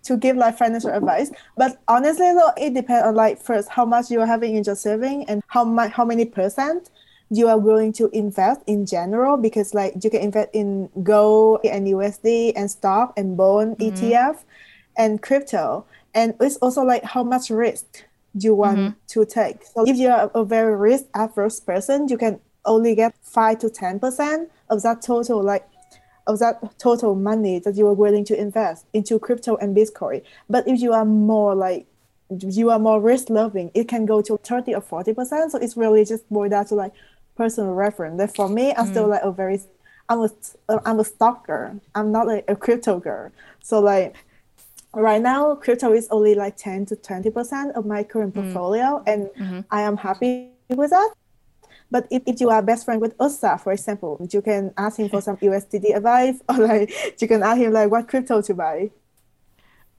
to 0.04 0.18
give 0.18 0.36
like 0.38 0.58
financial 0.58 0.92
advice. 0.92 1.32
But 1.58 1.82
honestly, 1.88 2.32
though, 2.34 2.52
it 2.58 2.76
depends 2.76 3.08
on 3.08 3.16
like 3.16 3.42
first 3.42 3.70
how 3.70 3.86
much 3.86 4.12
you 4.12 4.22
are 4.22 4.28
having 4.28 4.56
in 4.56 4.64
your 4.64 4.76
saving 4.76 5.28
and 5.28 5.42
how 5.48 5.64
much 5.64 5.92
how 5.92 6.06
many 6.06 6.26
percent 6.26 6.92
you 7.30 7.48
are 7.48 7.58
willing 7.58 7.94
to 7.94 8.10
invest 8.10 8.62
in 8.66 8.86
general 8.86 9.38
because 9.38 9.74
like 9.74 9.94
you 10.04 10.10
can 10.10 10.22
invest 10.22 10.50
in 10.54 10.90
gold 11.04 11.62
and 11.64 11.88
USD 11.88 12.54
and 12.56 12.70
stock 12.70 13.14
and 13.18 13.38
bond 13.38 13.78
mm-hmm. 13.78 13.96
ETF 13.96 14.44
and 14.98 15.22
crypto. 15.22 15.86
And 16.14 16.34
it's 16.40 16.58
also 16.58 16.84
like 16.84 17.04
how 17.04 17.24
much 17.24 17.50
risk 17.50 18.04
you 18.34 18.56
want 18.56 18.78
mm-hmm. 18.78 18.96
to 19.08 19.26
take. 19.26 19.64
So 19.64 19.88
if 19.88 19.98
you're 19.98 20.32
a 20.34 20.44
very 20.44 20.76
risk 20.76 21.06
averse 21.14 21.60
person, 21.60 22.08
you 22.08 22.18
can 22.18 22.40
only 22.66 22.96
get 22.96 23.16
five 23.22 23.60
to 23.60 23.70
ten 23.70 24.00
percent 24.00 24.52
of 24.70 24.82
that 24.84 25.02
total 25.02 25.42
like 25.42 25.68
of 26.28 26.40
that 26.40 26.78
total 26.78 27.16
money 27.16 27.60
that 27.60 27.76
you 27.76 27.88
are 27.88 27.94
willing 27.94 28.24
to 28.26 28.40
invest 28.40 28.86
into 28.94 29.18
crypto 29.18 29.56
and 29.58 29.76
Bitcoin. 29.76 30.22
But 30.50 30.68
if 30.68 30.80
you 30.80 30.94
are 30.94 31.06
more 31.06 31.56
like 31.56 31.88
you 32.30 32.70
are 32.70 32.78
more 32.78 33.02
risk 33.02 33.30
loving, 33.30 33.72
it 33.74 33.88
can 33.88 34.06
go 34.06 34.22
to 34.22 34.38
30 34.38 34.76
or 34.76 34.82
40 34.82 35.14
percent. 35.14 35.52
So 35.52 35.58
it's 35.58 35.78
really 35.78 36.06
just 36.06 36.30
more 36.30 36.50
down 36.50 36.66
to 36.66 36.76
like 36.76 36.94
personal 37.40 37.74
reference. 37.74 38.18
That 38.20 38.36
for 38.36 38.48
me, 38.48 38.66
I'm 38.78 38.88
mm. 38.88 38.92
still 38.92 39.08
like 39.08 39.24
a 39.24 39.32
very 39.32 39.58
I'm 40.10 40.22
a 40.22 40.30
I'm 40.86 41.00
a 41.00 41.08
stalker. 41.14 41.80
I'm 41.96 42.12
not 42.12 42.28
like 42.28 42.46
a 42.48 42.56
crypto 42.56 43.00
girl. 43.00 43.32
So 43.64 43.80
like 43.80 44.16
right 44.94 45.22
now 45.22 45.56
crypto 45.56 45.94
is 45.94 46.08
only 46.10 46.34
like 46.34 46.58
10 46.58 46.88
to 46.88 46.96
20 46.96 47.30
percent 47.30 47.76
of 47.76 47.86
my 47.86 48.04
current 48.04 48.34
mm. 48.34 48.42
portfolio 48.42 49.04
and 49.06 49.28
mm-hmm. 49.38 49.60
i 49.70 49.82
am 49.82 49.96
happy 49.96 50.50
with 50.68 50.90
that 50.90 51.14
but 51.92 52.08
if, 52.12 52.24
if 52.26 52.40
you 52.42 52.50
are 52.50 52.62
best 52.62 52.86
friend 52.86 53.02
with 53.02 53.18
Usta, 53.18 53.60
for 53.60 53.72
example, 53.74 54.28
you 54.32 54.42
can 54.42 54.74
ask 54.78 55.00
him 55.00 55.10
for 55.10 55.22
some 55.22 55.38
USDT 55.38 55.96
advice, 55.96 56.36
or 56.50 56.58
like 56.58 56.94
you 57.20 57.28
can 57.28 57.42
ask 57.42 57.60
him 57.60 57.74
like 57.74 57.90
what 57.90 58.08
crypto 58.08 58.42
to 58.42 58.54
buy. 58.54 58.92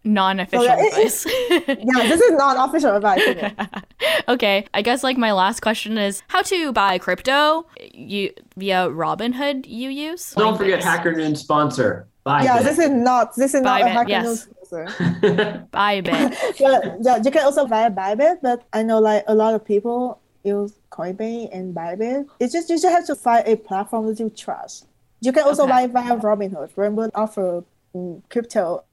Non-official 0.03 0.65
so, 0.65 0.73
advice. 0.73 1.27
yeah, 1.51 2.09
this 2.09 2.21
is 2.21 2.33
non-official 2.33 2.97
advice. 2.97 3.53
okay, 4.29 4.67
I 4.73 4.81
guess 4.81 5.05
like 5.05 5.19
my 5.19 5.33
last 5.33 5.61
question 5.61 5.99
is 5.99 6.23
how 6.29 6.41
to 6.43 6.73
buy 6.73 6.97
crypto. 6.99 7.67
You 7.93 8.33
via 8.57 8.89
Robinhood 8.89 9.67
you 9.69 9.91
use? 9.91 10.31
Don't 10.31 10.57
forget 10.57 10.81
HackerNoon 10.81 11.37
sponsor. 11.37 12.07
Bybit. 12.25 12.45
Yeah, 12.45 12.63
this 12.63 12.79
is 12.79 12.91
not 12.91 13.35
this 13.37 13.55
is 13.55 13.61
not 13.61 13.83
a 13.83 13.85
HackerNoon 13.85 14.09
yes. 14.09 14.49
sponsor. 14.63 14.87
Bybit. 15.73 16.61
yeah, 16.61 16.97
yeah, 17.03 17.17
you 17.23 17.31
can 17.31 17.45
also 17.45 17.67
buy 17.67 17.89
Bybit, 17.91 18.39
but 18.41 18.65
I 18.73 18.83
know 18.83 19.01
like 19.01 19.25
a 19.27 19.35
lot 19.35 19.55
of 19.55 19.65
people 19.65 20.19
use 20.45 20.73
Coinbase 20.91 21.51
and 21.53 21.75
Bybit. 21.75 22.27
It's 22.41 22.55
just 22.55 22.71
you 22.71 22.77
just 22.77 22.89
have 22.89 23.07
to 23.07 23.15
find 23.15 23.47
a 23.47 23.57
platform 23.57 24.07
that 24.07 24.19
you 24.19 24.31
trust. 24.31 24.87
You 25.21 25.33
can 25.33 25.45
also 25.45 25.65
okay. 25.65 25.87
buy 25.87 25.87
via 25.89 26.17
Robinhood. 26.17 26.73
Robinhood 26.73 27.11
offer 27.15 27.65
um, 27.95 28.23
crypto 28.31 28.85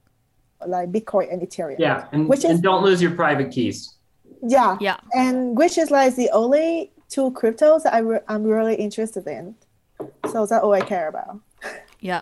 like 0.65 0.91
Bitcoin 0.91 1.31
and 1.31 1.41
Ethereum. 1.41 1.79
Yeah, 1.79 2.07
and, 2.11 2.27
which 2.27 2.39
is, 2.39 2.51
and 2.51 2.63
don't 2.63 2.83
lose 2.83 3.01
your 3.01 3.11
private 3.11 3.51
keys. 3.51 3.95
Yeah, 4.41 4.77
yeah, 4.79 4.97
and 5.13 5.57
which 5.57 5.77
is 5.77 5.91
like 5.91 6.15
the 6.15 6.29
only 6.31 6.91
two 7.09 7.31
cryptos 7.31 7.83
that 7.83 7.93
I 7.93 7.99
re- 7.99 8.19
I'm 8.27 8.43
really 8.43 8.75
interested 8.75 9.27
in. 9.27 9.55
So 10.31 10.45
that's 10.45 10.63
all 10.63 10.73
I 10.73 10.81
care 10.81 11.07
about. 11.07 11.39
Yeah. 11.99 12.21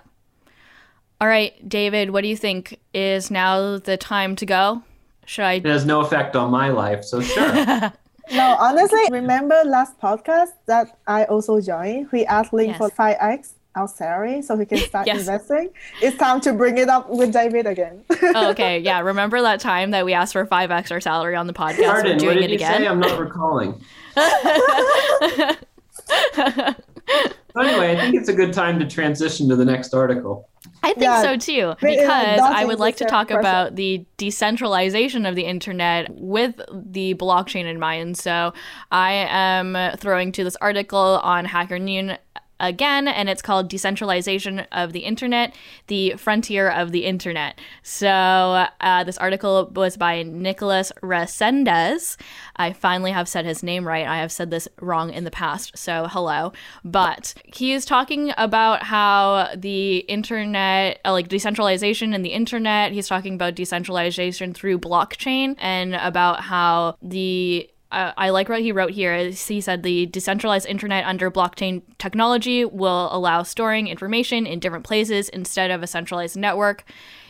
All 1.20 1.28
right, 1.28 1.54
David, 1.68 2.12
what 2.12 2.22
do 2.22 2.30
you 2.30 2.38
think? 2.38 2.80
Is 2.94 3.30
now 3.30 3.78
the 3.78 3.98
time 3.98 4.38
to 4.38 4.46
go? 4.46 4.84
Should 5.26 5.44
I? 5.44 5.54
It 5.56 5.66
has 5.66 5.86
no 5.86 6.00
effect 6.00 6.36
on 6.38 6.50
my 6.50 6.70
life, 6.70 7.04
so 7.04 7.20
sure. 7.20 7.54
no, 8.32 8.56
honestly, 8.58 9.02
remember 9.12 9.62
last 9.66 10.00
podcast 10.00 10.54
that 10.68 10.98
I 11.08 11.26
also 11.26 11.60
joined? 11.60 12.10
We 12.14 12.26
asked 12.26 12.54
Link 12.54 12.70
yes. 12.70 12.78
for 12.78 12.90
5x 12.90 13.52
our 13.76 13.88
salary 13.88 14.42
so 14.42 14.58
he 14.58 14.66
can 14.66 14.78
start 14.80 15.08
yes. 15.08 15.20
investing. 15.20 15.70
It's 16.02 16.18
time 16.18 16.42
to 16.42 16.54
bring 16.54 16.78
it 16.78 16.90
up 16.90 17.10
with 17.10 17.34
David 17.34 17.68
again. 17.68 18.04
oh, 18.10 18.50
okay, 18.52 18.80
yeah. 18.80 19.02
Remember 19.02 19.42
that 19.42 19.60
time 19.60 19.92
that 19.92 20.06
we 20.06 20.14
asked 20.14 20.34
for 20.34 20.46
five 20.46 20.72
extra 20.72 21.02
salary 21.02 21.36
on 21.36 21.48
the 21.48 21.54
podcast? 21.54 21.86
Pardon, 21.86 22.14
We're 22.14 22.20
doing 22.20 22.36
what 22.36 22.42
did 22.42 22.44
it 22.44 22.50
you 22.52 22.56
again. 22.56 22.82
Say? 22.82 22.88
I'm 22.88 23.00
not 23.00 23.20
recalling. 23.20 23.82
anyway, 27.58 27.92
I 27.92 28.00
think 28.00 28.16
it's 28.16 28.30
a 28.30 28.34
good 28.34 28.54
time 28.54 28.80
to 28.80 28.88
transition 28.88 29.50
to 29.50 29.56
the 29.56 29.66
next 29.66 29.94
article. 29.94 30.50
I 30.84 30.90
think 30.90 31.04
yeah, 31.04 31.22
so 31.22 31.38
too, 31.38 31.74
because 31.82 32.40
I 32.40 32.64
would 32.64 32.80
like 32.80 32.98
to 32.98 33.06
talk 33.06 33.32
about 33.32 33.76
the 33.76 34.06
decentralization 34.18 35.26
of 35.26 35.36
the 35.36 35.44
internet 35.44 36.10
with 36.12 36.62
the 36.72 37.16
blockchain 37.16 37.66
in 37.66 37.80
mind. 37.80 38.18
So 38.18 38.54
I 38.92 39.28
am 39.30 39.98
throwing 39.98 40.32
to 40.34 40.44
this 40.44 40.56
article 40.58 41.20
on 41.24 41.48
HackerNoon 41.48 42.18
again, 42.60 43.08
and 43.08 43.30
it's 43.30 43.42
called 43.42 43.70
Decentralization 43.70 44.60
of 44.72 44.94
the 44.94 45.02
Internet, 45.02 45.56
the 45.88 46.12
Frontier 46.18 46.70
of 46.70 46.92
the 46.92 47.06
Internet. 47.06 47.60
So, 47.84 48.10
uh, 48.10 49.04
this 49.04 49.18
article 49.18 49.72
was 49.74 49.98
by 49.98 50.24
Nicholas 50.24 50.92
Resendez. 51.02 52.18
I 52.56 52.74
finally 52.74 53.12
have 53.12 53.28
said 53.28 53.46
his 53.46 53.64
name 53.64 53.88
right. 53.88 54.08
I 54.08 54.18
have 54.18 54.32
said 54.32 54.52
this 54.52 54.68
wrong 54.80 55.12
in 55.12 55.24
the 55.24 55.32
past, 55.32 55.78
so 55.78 56.08
hello. 56.10 56.54
But 56.84 57.34
he 57.44 57.74
is 57.74 57.86
talking 57.86 58.32
about 58.38 58.84
how 58.84 59.50
the 59.56 59.98
internet, 60.00 61.00
uh, 61.06 61.12
like 61.12 61.28
decentralization 61.28 62.14
in 62.14 62.22
the 62.22 62.30
internet, 62.30 62.92
he's 62.92 63.08
talking 63.08 63.36
about 63.36 63.56
decentralization 63.56 64.54
through 64.54 64.80
blockchain 64.80 65.56
and 65.60 65.96
about 65.96 66.42
how 66.42 66.98
the 67.02 67.70
uh, 67.92 68.12
I 68.18 68.30
like 68.30 68.50
what 68.50 68.62
he 68.62 68.72
wrote 68.72 68.92
here. 68.92 69.30
He 69.30 69.62
said 69.62 69.84
the 69.84 70.06
decentralized 70.08 70.66
internet 70.68 71.06
under 71.06 71.30
blockchain 71.32 71.84
technology 71.98 72.66
will 72.66 73.10
allow 73.12 73.44
storing 73.44 73.88
information 73.88 74.46
in 74.46 74.60
different 74.60 74.86
places 74.86 75.30
instead 75.30 75.72
of 75.72 75.84
a 75.84 75.88
centralized 75.88 76.36
network. 76.36 76.84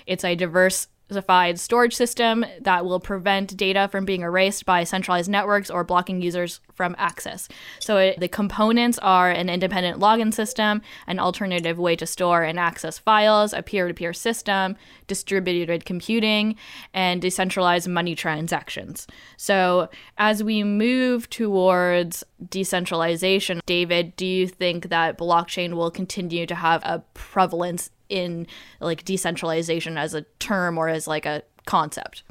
It's 0.07 0.23
a 0.23 0.35
diversified 0.35 1.59
storage 1.59 1.95
system 1.95 2.45
that 2.61 2.85
will 2.85 2.99
prevent 2.99 3.57
data 3.57 3.87
from 3.91 4.05
being 4.05 4.21
erased 4.21 4.65
by 4.65 4.83
centralized 4.83 5.29
networks 5.29 5.69
or 5.69 5.83
blocking 5.83 6.21
users 6.21 6.61
from 6.75 6.95
access. 6.97 7.47
So 7.79 7.97
it, 7.97 8.19
the 8.19 8.27
components 8.27 8.99
are 8.99 9.31
an 9.31 9.49
independent 9.49 9.99
login 9.99 10.33
system, 10.33 10.81
an 11.07 11.19
alternative 11.19 11.79
way 11.79 11.95
to 11.95 12.05
store 12.05 12.43
and 12.43 12.59
access 12.59 12.99
files, 12.99 13.53
a 13.53 13.63
peer-to-peer 13.63 14.13
system, 14.13 14.75
distributed 15.07 15.85
computing, 15.85 16.55
and 16.93 17.21
decentralized 17.21 17.87
money 17.87 18.13
transactions. 18.13 19.07
So 19.37 19.89
as 20.17 20.43
we 20.43 20.63
move 20.63 21.29
towards 21.29 22.23
decentralization, 22.49 23.61
David, 23.65 24.15
do 24.15 24.25
you 24.25 24.47
think 24.47 24.89
that 24.89 25.17
blockchain 25.17 25.73
will 25.73 25.91
continue 25.91 26.45
to 26.45 26.55
have 26.55 26.83
a 26.83 27.03
prevalence 27.13 27.89
in 28.09 28.47
like 28.79 29.03
decentralization 29.03 29.97
as 29.97 30.13
a 30.13 30.21
term 30.39 30.77
or 30.77 30.89
as 30.89 31.07
like 31.07 31.25
a 31.25 31.41
concept. 31.65 32.23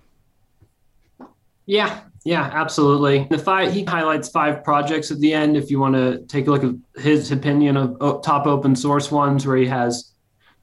Yeah, 1.67 2.01
yeah, 2.25 2.51
absolutely. 2.53 3.27
The 3.31 3.39
five 3.39 3.73
he 3.73 3.85
highlights 3.85 4.29
five 4.29 4.65
projects 4.65 5.11
at 5.11 5.19
the 5.21 5.33
end. 5.33 5.57
If 5.57 5.71
you 5.71 5.79
want 5.79 5.95
to 5.95 6.21
take 6.27 6.47
a 6.47 6.51
look 6.51 6.65
at 6.65 7.03
his 7.03 7.31
opinion 7.33 7.77
of 7.77 8.23
top 8.23 8.47
open 8.47 8.77
source 8.77 9.11
ones, 9.11 9.47
where 9.47 9.57
he 9.57 9.67
has 9.67 10.13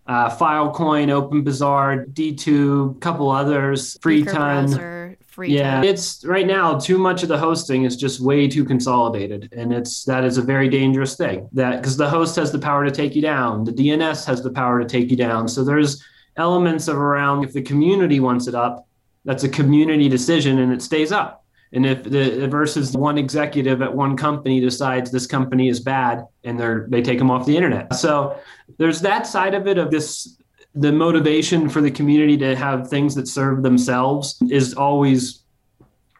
uh, 0.08 0.30
Filecoin, 0.30 1.08
OpenBazaar, 1.08 2.14
D2, 2.14 3.00
couple 3.02 3.30
others, 3.30 3.98
Free 4.02 4.24
TON 4.24 5.02
free 5.32 5.56
yeah 5.56 5.82
it's 5.82 6.26
right 6.26 6.46
now 6.46 6.78
too 6.78 6.98
much 6.98 7.24
of 7.24 7.30
the 7.30 7.38
hosting 7.38 7.86
is 7.86 7.96
just 7.96 8.20
way 8.20 8.50
too 8.50 8.66
consolidated 8.66 9.48
and 9.54 9.72
it's 9.72 10.04
that 10.04 10.26
is 10.26 10.38
a 10.38 10.42
very 10.42 10.68
dangerous 10.68 11.16
thing 11.16 11.48
that 11.54 11.78
because 11.78 11.96
the 11.96 12.10
host 12.10 12.36
has 12.36 12.52
the 12.52 12.60
power 12.60 12.84
to 12.84 12.92
take 12.92 13.16
you 13.16 13.22
down 13.22 13.64
the 13.64 13.72
dns 13.72 14.26
has 14.26 14.44
the 14.44 14.52
power 14.52 14.82
to 14.82 14.86
take 14.86 15.10
you 15.10 15.16
down 15.16 15.48
so 15.48 15.64
there's 15.64 16.04
elements 16.36 16.90
of 16.90 16.98
around 16.98 17.46
if 17.46 17.54
the 17.54 17.62
community 17.62 18.20
wants 18.20 18.48
it 18.48 18.56
up 18.56 18.88
that's 19.26 19.44
a 19.44 19.50
community 19.50 20.10
decision 20.10 20.60
and 20.60 20.74
it 20.74 20.82
stays 20.82 21.12
up 21.12 21.46
and 21.74 21.86
if 21.86 22.04
the 22.04 22.48
versus 22.48 22.96
one 22.98 23.18
executive 23.18 23.82
at 23.82 23.94
one 23.94 24.18
company 24.18 24.60
decides 24.60 25.12
this 25.12 25.28
company 25.28 25.70
is 25.70 25.80
bad 25.80 26.26
and 26.44 26.60
they're 26.60 26.88
they 26.90 27.02
take 27.02 27.18
them 27.18 27.32
off 27.32 27.46
the 27.46 27.56
internet 27.56 27.94
so 27.94 28.38
there's 28.78 29.02
that 29.02 29.28
side 29.28 29.54
of 29.54 29.68
it 29.68 29.78
of 29.78 29.92
this 29.92 30.38
the 30.76 30.92
motivation 30.92 31.68
for 31.68 31.82
the 31.82 31.92
community 31.92 32.38
to 32.38 32.56
have 32.56 32.88
things 32.88 33.14
that 33.16 33.28
serve 33.28 33.62
themselves 33.64 34.42
is 34.50 34.74
always 34.74 35.44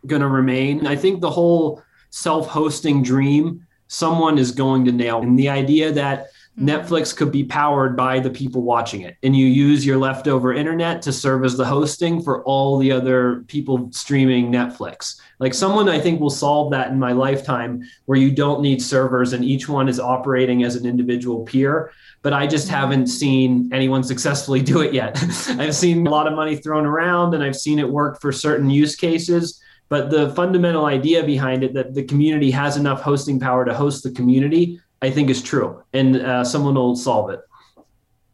going 0.08 0.22
to 0.22 0.28
remain. 0.28 0.88
I 0.88 0.96
think 0.96 1.22
the 1.22 1.30
whole 1.30 1.82
self 2.10 2.48
hosting 2.48 3.04
dream, 3.04 3.66
someone 3.88 4.38
is 4.38 4.52
going 4.52 4.86
to 4.86 4.92
nail. 4.92 5.22
And 5.22 5.38
the 5.38 5.50
idea 5.50 5.92
that. 5.94 6.28
Netflix 6.62 7.16
could 7.16 7.32
be 7.32 7.44
powered 7.44 7.98
by 7.98 8.20
the 8.20 8.30
people 8.30 8.62
watching 8.62 9.02
it, 9.02 9.18
and 9.24 9.36
you 9.36 9.48
use 9.48 9.86
your 9.86 9.98
leftover 9.98 10.54
internet 10.54 11.02
to 11.02 11.12
serve 11.12 11.44
as 11.44 11.58
the 11.58 11.66
hosting 11.66 12.22
for 12.22 12.44
all 12.44 12.78
the 12.78 12.92
other 12.92 13.44
people 13.48 13.92
streaming 13.92 14.52
Netflix. 14.52 15.20
Like 15.40 15.54
someone 15.54 15.90
I 15.90 16.00
think 16.00 16.22
will 16.22 16.30
solve 16.30 16.72
that 16.72 16.92
in 16.92 17.00
my 17.00 17.12
lifetime 17.14 17.82
where 18.06 18.20
you 18.20 18.32
don't 18.32 18.62
need 18.62 18.82
servers 18.82 19.34
and 19.34 19.44
each 19.44 19.68
one 19.68 19.90
is 19.90 20.00
operating 20.00 20.64
as 20.64 20.76
an 20.76 20.86
individual 20.86 21.44
peer 21.44 21.92
but 22.22 22.34
I 22.34 22.48
just 22.48 22.68
mm-hmm. 22.68 22.76
haven't 22.76 23.08
seen 23.08 23.70
anyone 23.74 24.04
successfully 24.04 24.62
do 24.62 24.82
it 24.82 24.94
yet. 24.94 25.22
I've 25.50 25.76
seen 25.76 26.06
a 26.06 26.10
lot 26.10 26.28
of 26.28 26.34
money 26.34 26.56
thrown 26.56 26.86
around 26.86 27.34
and 27.34 27.44
I've 27.44 27.56
seen 27.56 27.80
it 27.80 27.90
work 27.90 28.22
for 28.22 28.32
certain 28.32 28.70
use 28.70 28.96
cases. 28.96 29.62
But 29.90 30.10
the 30.10 30.34
fundamental 30.36 30.86
idea 30.86 31.24
behind 31.24 31.64
it 31.64 31.74
that 31.74 31.94
the 31.94 32.04
community 32.04 32.50
has 32.52 32.78
enough 32.78 33.02
hosting 33.02 33.40
power 33.40 33.66
to 33.66 33.74
host 33.74 34.04
the 34.04 34.12
community, 34.12 34.80
I 35.02 35.10
think 35.10 35.30
is 35.30 35.42
true. 35.42 35.84
And 35.94 36.18
uh, 36.18 36.44
someone 36.44 36.76
will 36.76 36.96
solve 36.96 37.30
it. 37.32 37.42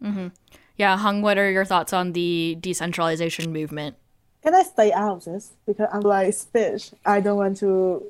Mm-hmm. 0.03 0.27
Yeah, 0.77 0.97
Hung, 0.97 1.21
what 1.21 1.37
are 1.37 1.49
your 1.49 1.65
thoughts 1.65 1.93
on 1.93 2.13
the 2.13 2.57
decentralization 2.59 3.51
movement? 3.51 3.95
Can 4.43 4.53
I 4.53 4.63
stay 4.63 4.91
out 4.93 5.17
of 5.17 5.25
this? 5.25 5.53
Because 5.65 5.89
I'm 5.91 6.01
like 6.01 6.33
fish. 6.33 6.91
I 7.05 7.19
don't 7.19 7.37
want 7.37 7.57
to 7.57 8.03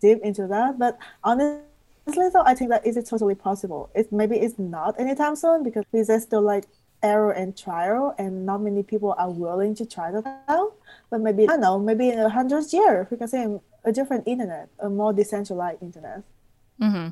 dip 0.00 0.22
into 0.22 0.46
that. 0.46 0.78
But 0.78 0.98
honestly, 1.24 1.62
Honestly, 2.06 2.30
though, 2.32 2.42
I 2.44 2.54
think 2.54 2.70
that 2.70 2.86
is 2.86 2.96
it 2.96 3.06
totally 3.06 3.34
possible. 3.34 3.90
It 3.94 4.12
maybe 4.12 4.36
it's 4.36 4.58
not 4.58 4.98
anytime 4.98 5.36
soon 5.36 5.62
because 5.62 5.84
these 5.92 6.10
are 6.10 6.18
still 6.18 6.42
like 6.42 6.64
error 7.02 7.32
and 7.32 7.56
trial, 7.56 8.14
and 8.18 8.44
not 8.44 8.60
many 8.60 8.82
people 8.82 9.14
are 9.16 9.30
willing 9.30 9.74
to 9.76 9.86
try 9.86 10.10
that 10.10 10.42
out. 10.48 10.72
But 11.10 11.20
maybe 11.20 11.44
I 11.44 11.46
don't 11.46 11.60
know, 11.60 11.78
maybe 11.78 12.08
in 12.08 12.18
a 12.18 12.28
hundred 12.28 12.72
years 12.72 13.06
we 13.10 13.16
can 13.16 13.28
see 13.28 13.46
a 13.84 13.92
different 13.92 14.26
internet, 14.26 14.68
a 14.80 14.88
more 14.90 15.12
decentralized 15.12 15.82
internet. 15.82 16.22
Mm-hmm. 16.80 17.08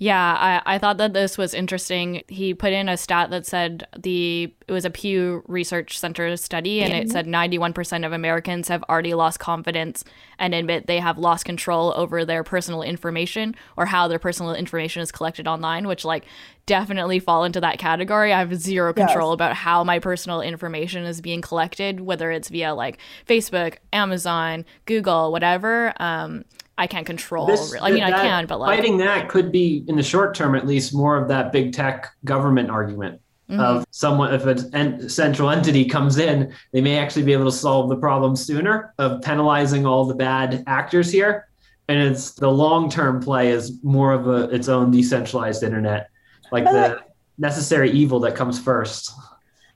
Yeah, 0.00 0.62
I, 0.64 0.74
I 0.74 0.78
thought 0.78 0.98
that 0.98 1.12
this 1.12 1.36
was 1.36 1.54
interesting. 1.54 2.22
He 2.28 2.54
put 2.54 2.72
in 2.72 2.88
a 2.88 2.96
stat 2.96 3.30
that 3.30 3.44
said 3.46 3.84
the 3.98 4.54
it 4.68 4.72
was 4.72 4.84
a 4.84 4.90
Pew 4.90 5.42
Research 5.48 5.98
Center 5.98 6.36
study, 6.36 6.82
and 6.82 6.92
it 6.92 7.10
said 7.10 7.26
91% 7.26 8.06
of 8.06 8.12
Americans 8.12 8.68
have 8.68 8.84
already 8.84 9.14
lost 9.14 9.40
confidence 9.40 10.04
and 10.38 10.54
admit 10.54 10.86
they 10.86 11.00
have 11.00 11.18
lost 11.18 11.44
control 11.44 11.92
over 11.96 12.24
their 12.24 12.44
personal 12.44 12.82
information 12.82 13.56
or 13.76 13.86
how 13.86 14.06
their 14.06 14.20
personal 14.20 14.54
information 14.54 15.02
is 15.02 15.10
collected 15.10 15.48
online, 15.48 15.88
which 15.88 16.04
like 16.04 16.26
definitely 16.66 17.18
fall 17.18 17.42
into 17.42 17.60
that 17.60 17.78
category. 17.78 18.32
I 18.32 18.38
have 18.38 18.54
zero 18.54 18.92
control 18.92 19.30
yes. 19.30 19.34
about 19.34 19.54
how 19.54 19.82
my 19.82 19.98
personal 19.98 20.42
information 20.42 21.04
is 21.04 21.20
being 21.20 21.40
collected, 21.40 22.00
whether 22.00 22.30
it's 22.30 22.50
via 22.50 22.72
like 22.72 22.98
Facebook, 23.26 23.78
Amazon, 23.92 24.64
Google, 24.84 25.32
whatever. 25.32 25.92
Um, 25.98 26.44
I 26.78 26.86
can't 26.86 27.04
control. 27.04 27.46
This, 27.46 27.74
I 27.80 27.90
mean, 27.90 28.00
that, 28.00 28.14
I 28.14 28.22
can, 28.22 28.46
but 28.46 28.60
like 28.60 28.78
fighting 28.78 28.96
that 28.98 29.28
could 29.28 29.50
be 29.50 29.84
in 29.88 29.96
the 29.96 30.02
short 30.02 30.34
term, 30.34 30.54
at 30.54 30.66
least, 30.66 30.94
more 30.94 31.16
of 31.16 31.28
that 31.28 31.52
big 31.52 31.72
tech 31.72 32.14
government 32.24 32.70
argument 32.70 33.20
mm-hmm. 33.50 33.60
of 33.60 33.84
someone 33.90 34.32
if 34.32 34.46
a 34.46 35.10
central 35.10 35.50
entity 35.50 35.84
comes 35.84 36.18
in, 36.18 36.54
they 36.72 36.80
may 36.80 36.96
actually 36.98 37.24
be 37.24 37.32
able 37.32 37.46
to 37.46 37.52
solve 37.52 37.88
the 37.88 37.96
problem 37.96 38.36
sooner 38.36 38.94
of 38.98 39.20
penalizing 39.22 39.86
all 39.86 40.04
the 40.04 40.14
bad 40.14 40.62
actors 40.68 41.10
here. 41.10 41.48
And 41.88 41.98
it's 41.98 42.32
the 42.32 42.50
long 42.50 42.88
term 42.88 43.20
play 43.20 43.50
is 43.50 43.82
more 43.82 44.12
of 44.12 44.28
a 44.28 44.54
its 44.54 44.68
own 44.68 44.90
decentralized 44.90 45.62
internet, 45.62 46.10
like 46.52 46.64
but 46.64 46.72
the 46.72 46.88
like, 46.94 47.04
necessary 47.38 47.90
evil 47.90 48.20
that 48.20 48.36
comes 48.36 48.60
first. 48.60 49.10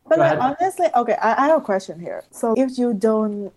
But 0.09 0.19
like, 0.19 0.39
honestly, 0.39 0.89
okay, 0.95 1.15
I, 1.15 1.45
I 1.45 1.47
have 1.49 1.59
a 1.59 1.65
question 1.65 1.99
here. 1.99 2.23
So 2.31 2.55
if 2.57 2.77
you 2.77 2.93
don't 2.93 3.51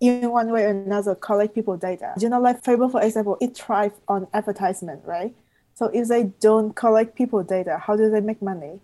in 0.00 0.30
one 0.30 0.50
way 0.50 0.64
or 0.64 0.68
another 0.68 1.14
collect 1.14 1.54
people 1.54 1.76
data. 1.76 2.12
You 2.18 2.28
know, 2.28 2.40
like 2.40 2.62
Facebook, 2.62 2.92
for 2.92 3.02
example, 3.02 3.36
it 3.40 3.56
thrives 3.56 3.94
on 4.06 4.28
advertisement, 4.32 5.02
right? 5.04 5.34
So 5.74 5.86
if 5.86 6.08
they 6.08 6.24
don't 6.40 6.74
collect 6.74 7.14
people 7.14 7.42
data, 7.42 7.78
how 7.78 7.96
do 7.96 8.10
they 8.10 8.20
make 8.20 8.42
money? 8.42 8.80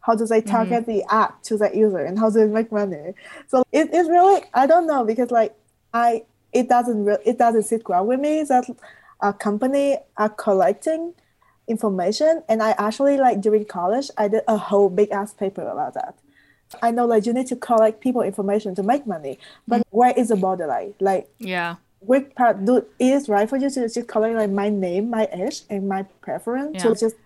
How 0.00 0.14
do 0.14 0.26
they 0.26 0.40
target 0.40 0.86
mm-hmm. 0.86 0.98
the 0.98 1.14
app 1.14 1.42
to 1.44 1.58
the 1.58 1.70
user 1.74 1.98
and 1.98 2.18
how 2.18 2.30
do 2.30 2.38
they 2.38 2.46
make 2.46 2.72
money? 2.72 3.12
So 3.48 3.62
it, 3.72 3.90
it's 3.92 4.08
really 4.08 4.42
I 4.54 4.66
don't 4.66 4.86
know 4.86 5.04
because 5.04 5.30
like 5.30 5.54
I 5.92 6.24
it 6.52 6.68
doesn't 6.68 7.04
re- 7.04 7.18
it 7.26 7.36
doesn't 7.36 7.64
sit 7.64 7.86
well 7.86 8.06
with 8.06 8.20
me 8.20 8.42
that 8.44 8.64
a 9.20 9.34
company 9.34 9.98
are 10.16 10.30
collecting 10.30 11.12
information 11.66 12.42
and 12.48 12.62
I 12.62 12.70
actually 12.78 13.18
like 13.18 13.42
during 13.42 13.66
college 13.66 14.08
I 14.16 14.28
did 14.28 14.44
a 14.48 14.56
whole 14.56 14.88
big 14.88 15.10
ass 15.10 15.34
paper 15.34 15.68
about 15.68 15.92
that 15.92 16.14
I 16.82 16.90
know 16.90 17.06
like 17.06 17.26
you 17.26 17.32
need 17.32 17.46
to 17.48 17.56
collect 17.56 18.00
people 18.00 18.22
information 18.22 18.74
to 18.74 18.82
make 18.82 19.06
money, 19.06 19.38
but 19.66 19.80
mm-hmm. 19.80 19.96
where 19.96 20.12
is 20.16 20.28
the 20.28 20.36
borderline? 20.36 20.94
Like 21.00 21.28
yeah, 21.38 21.76
which 22.00 22.34
part 22.34 22.64
do 22.64 22.84
is 22.98 23.28
right 23.28 23.48
for 23.48 23.56
you 23.56 23.70
to 23.70 23.88
just 23.88 24.08
collect 24.08 24.36
like 24.36 24.50
my 24.50 24.68
name, 24.68 25.10
my 25.10 25.28
age, 25.32 25.62
and 25.70 25.88
my 25.88 26.02
preference 26.20 26.76
yeah. 26.76 26.82
to 26.82 26.94
just 26.94 27.16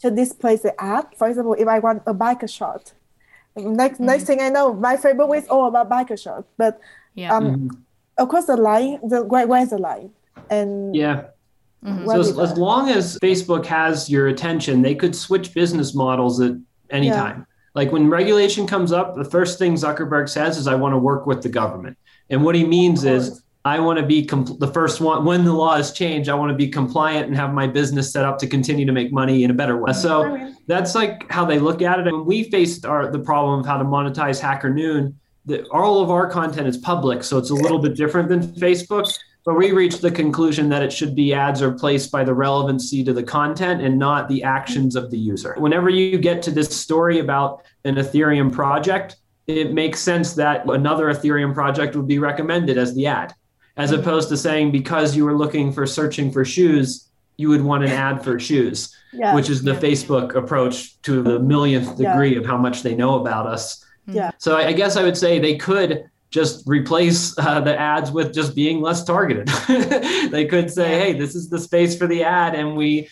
to 0.00 0.10
display 0.10 0.56
the 0.56 0.78
app. 0.82 1.16
For 1.16 1.28
example, 1.28 1.54
if 1.54 1.68
I 1.68 1.78
want 1.78 2.02
a 2.06 2.14
biker 2.14 2.48
shot, 2.48 2.92
next 3.56 3.94
mm-hmm. 3.94 4.06
next 4.06 4.24
thing 4.24 4.40
I 4.40 4.48
know, 4.48 4.72
my 4.72 4.96
Facebook 4.96 5.36
is 5.36 5.48
all 5.48 5.66
about 5.66 5.90
biker 5.90 6.20
shot. 6.20 6.44
But 6.56 6.80
yeah, 7.14 7.34
um, 7.34 7.44
mm-hmm. 7.44 7.68
of 8.18 8.28
course 8.28 8.46
the 8.46 8.56
line, 8.56 9.00
the 9.02 9.24
where, 9.24 9.46
where's 9.46 9.70
the 9.70 9.78
line? 9.78 10.10
And 10.50 10.94
yeah. 10.94 11.24
Mm-hmm. 11.84 12.06
So 12.06 12.20
as, 12.20 12.38
as, 12.38 12.56
long 12.56 12.90
as 12.90 13.18
Facebook 13.18 13.66
has 13.66 14.08
your 14.08 14.28
attention, 14.28 14.82
they 14.82 14.94
could 14.94 15.16
switch 15.16 15.52
business 15.52 15.96
models 15.96 16.40
at 16.40 16.52
any 16.90 17.08
yeah. 17.08 17.16
time. 17.16 17.46
Like 17.74 17.90
when 17.90 18.10
regulation 18.10 18.66
comes 18.66 18.92
up, 18.92 19.14
the 19.14 19.24
first 19.24 19.58
thing 19.58 19.74
Zuckerberg 19.74 20.28
says 20.28 20.58
is, 20.58 20.66
I 20.66 20.74
want 20.74 20.92
to 20.92 20.98
work 20.98 21.26
with 21.26 21.42
the 21.42 21.48
government. 21.48 21.96
And 22.28 22.44
what 22.44 22.54
he 22.54 22.64
means 22.64 23.04
is, 23.04 23.42
I 23.64 23.78
want 23.78 23.98
to 24.00 24.04
be 24.04 24.26
compl- 24.26 24.58
the 24.58 24.66
first 24.66 25.00
one 25.00 25.24
when 25.24 25.44
the 25.44 25.52
law 25.52 25.72
laws 25.72 25.92
change. 25.92 26.28
I 26.28 26.34
want 26.34 26.50
to 26.50 26.56
be 26.56 26.68
compliant 26.68 27.28
and 27.28 27.36
have 27.36 27.52
my 27.54 27.66
business 27.66 28.12
set 28.12 28.24
up 28.24 28.38
to 28.38 28.46
continue 28.46 28.84
to 28.84 28.92
make 28.92 29.12
money 29.12 29.44
in 29.44 29.50
a 29.50 29.54
better 29.54 29.76
way. 29.76 29.92
So 29.92 30.52
that's 30.66 30.94
like 30.94 31.30
how 31.30 31.44
they 31.44 31.58
look 31.58 31.80
at 31.80 32.00
it. 32.00 32.08
And 32.08 32.26
we 32.26 32.50
faced 32.50 32.84
our 32.84 33.10
the 33.10 33.20
problem 33.20 33.60
of 33.60 33.66
how 33.66 33.78
to 33.78 33.84
monetize 33.84 34.40
Hacker 34.40 34.72
Noon. 34.72 35.18
That 35.44 35.66
all 35.70 36.00
of 36.00 36.10
our 36.10 36.30
content 36.30 36.68
is 36.68 36.76
public, 36.76 37.24
so 37.24 37.36
it's 37.36 37.50
a 37.50 37.54
little 37.54 37.80
bit 37.80 37.96
different 37.96 38.28
than 38.28 38.42
Facebook. 38.42 39.12
But 39.44 39.54
we 39.54 39.72
reached 39.72 40.02
the 40.02 40.10
conclusion 40.10 40.68
that 40.68 40.82
it 40.82 40.92
should 40.92 41.14
be 41.16 41.34
ads 41.34 41.62
are 41.62 41.72
placed 41.72 42.12
by 42.12 42.22
the 42.22 42.34
relevancy 42.34 43.02
to 43.04 43.12
the 43.12 43.24
content 43.24 43.82
and 43.82 43.98
not 43.98 44.28
the 44.28 44.42
actions 44.42 44.94
of 44.94 45.10
the 45.10 45.18
user. 45.18 45.56
Whenever 45.58 45.90
you 45.90 46.18
get 46.18 46.42
to 46.42 46.50
this 46.50 46.74
story 46.76 47.18
about 47.18 47.62
an 47.84 47.96
Ethereum 47.96 48.52
project, 48.52 49.16
it 49.48 49.72
makes 49.72 49.98
sense 49.98 50.34
that 50.34 50.64
another 50.68 51.06
Ethereum 51.06 51.52
project 51.52 51.96
would 51.96 52.06
be 52.06 52.20
recommended 52.20 52.78
as 52.78 52.94
the 52.94 53.08
ad, 53.08 53.34
as 53.76 53.90
opposed 53.90 54.28
to 54.28 54.36
saying 54.36 54.70
because 54.70 55.16
you 55.16 55.24
were 55.24 55.36
looking 55.36 55.72
for 55.72 55.86
searching 55.86 56.30
for 56.30 56.44
shoes, 56.44 57.08
you 57.36 57.48
would 57.48 57.62
want 57.62 57.82
an 57.82 57.90
ad 57.90 58.22
for 58.22 58.38
shoes, 58.38 58.96
yeah. 59.12 59.34
which 59.34 59.50
is 59.50 59.62
the. 59.62 59.72
Facebook 59.82 60.36
approach 60.36 61.00
to 61.02 61.22
the 61.22 61.40
millionth 61.40 61.96
degree 61.96 62.34
yeah. 62.34 62.38
of 62.38 62.46
how 62.46 62.56
much 62.56 62.82
they 62.82 62.94
know 62.94 63.20
about 63.20 63.46
us. 63.46 63.84
Yeah. 64.06 64.30
So 64.38 64.56
I 64.56 64.72
guess 64.72 64.96
I 64.96 65.02
would 65.02 65.16
say 65.16 65.40
they 65.40 65.56
could 65.56 66.08
just 66.32 66.66
replace 66.66 67.38
uh, 67.38 67.60
the 67.60 67.78
ads 67.78 68.10
with 68.10 68.32
just 68.32 68.54
being 68.54 68.80
less 68.80 69.04
targeted. 69.04 69.46
they 70.30 70.46
could 70.46 70.70
say, 70.70 70.98
hey, 70.98 71.12
this 71.12 71.34
is 71.34 71.50
the 71.50 71.58
space 71.58 71.96
for 71.96 72.06
the 72.06 72.24
ad. 72.24 72.54
And 72.54 72.74
we 72.74 73.08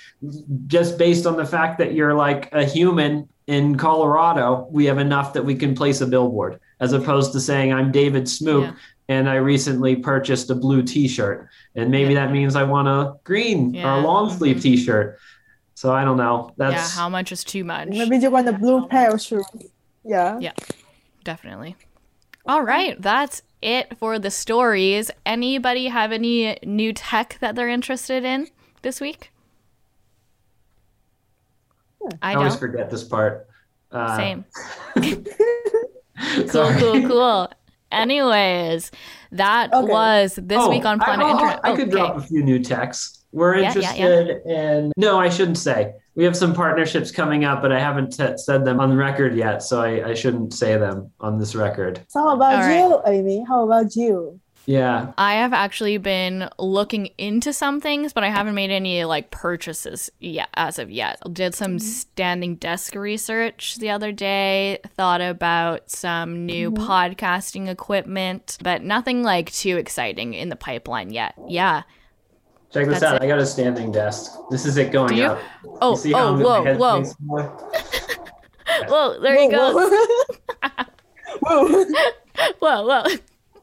just 0.66 0.96
based 0.96 1.26
on 1.26 1.37
the 1.37 1.44
fact 1.44 1.78
that 1.78 1.92
you're 1.92 2.14
like 2.14 2.52
a 2.52 2.64
human 2.64 3.28
in 3.46 3.76
Colorado, 3.76 4.66
we 4.70 4.87
have 4.87 4.98
enough 4.98 5.35
that 5.35 5.44
we 5.44 5.54
can 5.54 5.74
place 5.74 6.00
a 6.00 6.06
billboard, 6.06 6.61
as 6.80 6.94
opposed 6.94 7.33
to 7.33 7.40
saying, 7.40 7.72
I'm 7.72 7.92
David 7.92 8.24
Smooke. 8.24 8.70
Yeah. 8.70 8.76
And 9.09 9.28
I 9.28 9.35
recently 9.37 9.96
purchased 9.96 10.50
a 10.50 10.54
blue 10.54 10.85
T-shirt, 10.85 11.48
and 11.74 11.90
maybe 11.90 12.14
yeah. 12.14 12.26
that 12.26 12.33
means 12.33 12.54
I 12.54 12.62
want 12.62 12.87
a 12.87 13.16
green 13.24 13.74
yeah. 13.74 13.92
or 13.92 13.98
a 13.98 14.06
long 14.06 14.30
sleeve 14.30 14.59
mm-hmm. 14.59 14.62
T-shirt. 14.62 15.18
So 15.74 15.92
I 15.92 16.04
don't 16.04 16.16
know. 16.16 16.54
That's 16.59 16.94
yeah. 16.94 17.00
How 17.00 17.09
much 17.09 17.33
is 17.33 17.42
too 17.42 17.64
much? 17.64 17.88
Maybe 17.88 18.18
you 18.18 18.30
want 18.30 18.46
a 18.46 18.52
blue 18.52 18.87
pair 18.87 19.11
of 19.12 19.20
shoes. 19.20 19.44
Yeah. 20.04 20.38
Yeah. 20.38 20.52
Definitely. 21.24 21.74
All 22.46 22.62
right, 22.62 23.00
that's 23.00 23.42
it 23.61 23.96
for 23.98 24.18
the 24.18 24.31
stories. 24.31 25.11
Anybody 25.26 25.88
have 25.88 26.12
any 26.12 26.59
new 26.64 26.92
tech 26.92 27.37
that 27.40 27.55
they're 27.55 27.68
interested 27.68 28.24
in 28.24 28.48
this 28.83 29.00
week? 29.00 29.31
I, 32.22 32.33
I 32.33 32.35
always 32.37 32.57
forget 32.57 32.90
this 32.90 33.05
part. 33.05 33.46
Uh, 33.92 34.16
Same. 34.16 34.44
cool, 36.50 36.72
cool, 36.79 37.09
cool. 37.09 37.53
Anyways, 37.92 38.90
that 39.33 39.72
okay. 39.72 39.92
was 39.92 40.38
this 40.40 40.59
oh, 40.61 40.70
week 40.70 40.85
on 40.85 40.98
Planet 40.98 41.26
I, 41.26 41.31
Internet. 41.31 41.61
I 41.64 41.70
could 41.76 41.88
okay. 41.88 41.90
drop 41.90 42.16
a 42.16 42.22
few 42.22 42.42
new 42.42 42.59
techs. 42.61 43.24
We're 43.33 43.55
interested 43.55 43.96
yeah, 43.98 44.24
yeah, 44.24 44.38
yeah. 44.46 44.72
in. 44.79 44.92
No, 44.96 45.18
I 45.18 45.29
shouldn't 45.29 45.59
say 45.59 45.92
we 46.20 46.26
have 46.26 46.37
some 46.37 46.52
partnerships 46.52 47.11
coming 47.11 47.46
up, 47.46 47.62
but 47.62 47.72
I 47.72 47.80
haven't 47.80 48.11
t- 48.11 48.37
said 48.37 48.66
them 48.66 48.78
on 48.78 48.94
record 48.94 49.35
yet, 49.35 49.62
so 49.62 49.80
I, 49.80 50.11
I, 50.11 50.12
shouldn't 50.12 50.52
say 50.52 50.76
them 50.76 51.11
on 51.18 51.38
this 51.38 51.54
record. 51.54 51.98
So 52.09 52.20
how 52.20 52.35
about 52.37 52.62
All 52.62 52.68
you. 52.68 53.02
Amy? 53.06 53.42
How 53.48 53.64
about 53.64 53.96
you? 53.96 54.38
Yeah. 54.66 55.14
I 55.16 55.37
have 55.37 55.54
actually 55.54 55.96
been 55.96 56.50
looking 56.59 57.06
into 57.16 57.54
some 57.54 57.80
things, 57.80 58.12
but 58.12 58.22
I 58.22 58.28
haven't 58.28 58.54
made 58.54 58.70
any 58.70 59.02
like 59.06 59.30
purchases 59.30 60.11
yet 60.18 60.50
as 60.52 60.78
of 60.78 60.90
yet. 60.90 61.22
Did 61.33 61.54
some 61.54 61.78
mm-hmm. 61.78 61.87
standing 61.87 62.56
desk 62.56 62.94
research 62.94 63.76
the 63.76 63.88
other 63.88 64.12
day, 64.12 64.78
thought 64.96 65.22
about 65.22 65.90
some 65.90 66.44
new 66.44 66.70
mm-hmm. 66.70 66.85
podcasting 66.85 67.66
equipment, 67.66 68.59
but 68.61 68.83
nothing 68.83 69.22
like 69.22 69.50
too 69.50 69.78
exciting 69.78 70.35
in 70.35 70.50
the 70.50 70.56
pipeline 70.56 71.14
yet. 71.14 71.35
Yeah. 71.48 71.85
Check 72.72 72.87
this 72.87 73.00
That's 73.00 73.14
out. 73.14 73.16
It. 73.16 73.22
I 73.22 73.26
got 73.26 73.40
a 73.40 73.46
standing 73.46 73.90
desk. 73.90 74.33
This 74.48 74.64
is 74.64 74.76
it 74.76 74.92
going 74.92 75.20
up. 75.22 75.40
Oh, 75.80 76.00
oh, 76.14 76.38
whoa, 76.40 76.76
whoa. 76.76 77.02
whoa, 78.87 79.20
there 79.20 79.35
whoa, 79.37 79.42
you 79.42 79.50
go. 79.50 79.72
Whoa. 81.40 81.85
whoa, 82.61 82.87
whoa. 82.87 83.04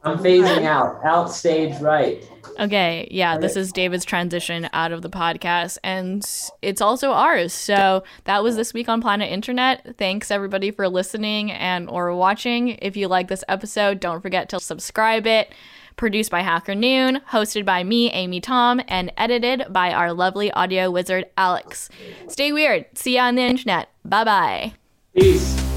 I'm 0.04 0.18
phasing 0.18 0.64
out. 0.64 1.02
Out 1.04 1.32
stage 1.32 1.80
right. 1.80 2.22
Okay, 2.60 3.08
yeah, 3.10 3.32
right. 3.32 3.40
this 3.40 3.56
is 3.56 3.72
David's 3.72 4.04
transition 4.04 4.68
out 4.72 4.92
of 4.92 5.02
the 5.02 5.08
podcast, 5.08 5.78
and 5.82 6.22
it's 6.60 6.80
also 6.80 7.12
ours. 7.12 7.52
So 7.52 8.04
that 8.24 8.42
was 8.42 8.56
this 8.56 8.74
week 8.74 8.88
on 8.88 9.00
Planet 9.00 9.30
Internet. 9.30 9.96
Thanks 9.96 10.30
everybody 10.30 10.70
for 10.70 10.88
listening 10.88 11.50
and 11.50 11.88
or 11.88 12.14
watching. 12.14 12.70
If 12.82 12.96
you 12.96 13.08
like 13.08 13.28
this 13.28 13.44
episode, 13.48 14.00
don't 14.00 14.20
forget 14.20 14.50
to 14.50 14.60
subscribe 14.60 15.26
it 15.26 15.52
produced 15.98 16.30
by 16.30 16.40
Hacker 16.40 16.74
Noon, 16.74 17.20
hosted 17.30 17.66
by 17.66 17.84
me, 17.84 18.10
Amy 18.10 18.40
Tom, 18.40 18.80
and 18.88 19.12
edited 19.18 19.64
by 19.68 19.92
our 19.92 20.14
lovely 20.14 20.50
audio 20.52 20.90
wizard, 20.90 21.26
Alex. 21.36 21.90
Stay 22.28 22.52
weird. 22.52 22.86
See 22.94 23.16
you 23.16 23.20
on 23.20 23.34
the 23.34 23.42
internet. 23.42 23.90
Bye 24.04 24.24
bye. 24.24 24.72
Peace. 25.14 25.67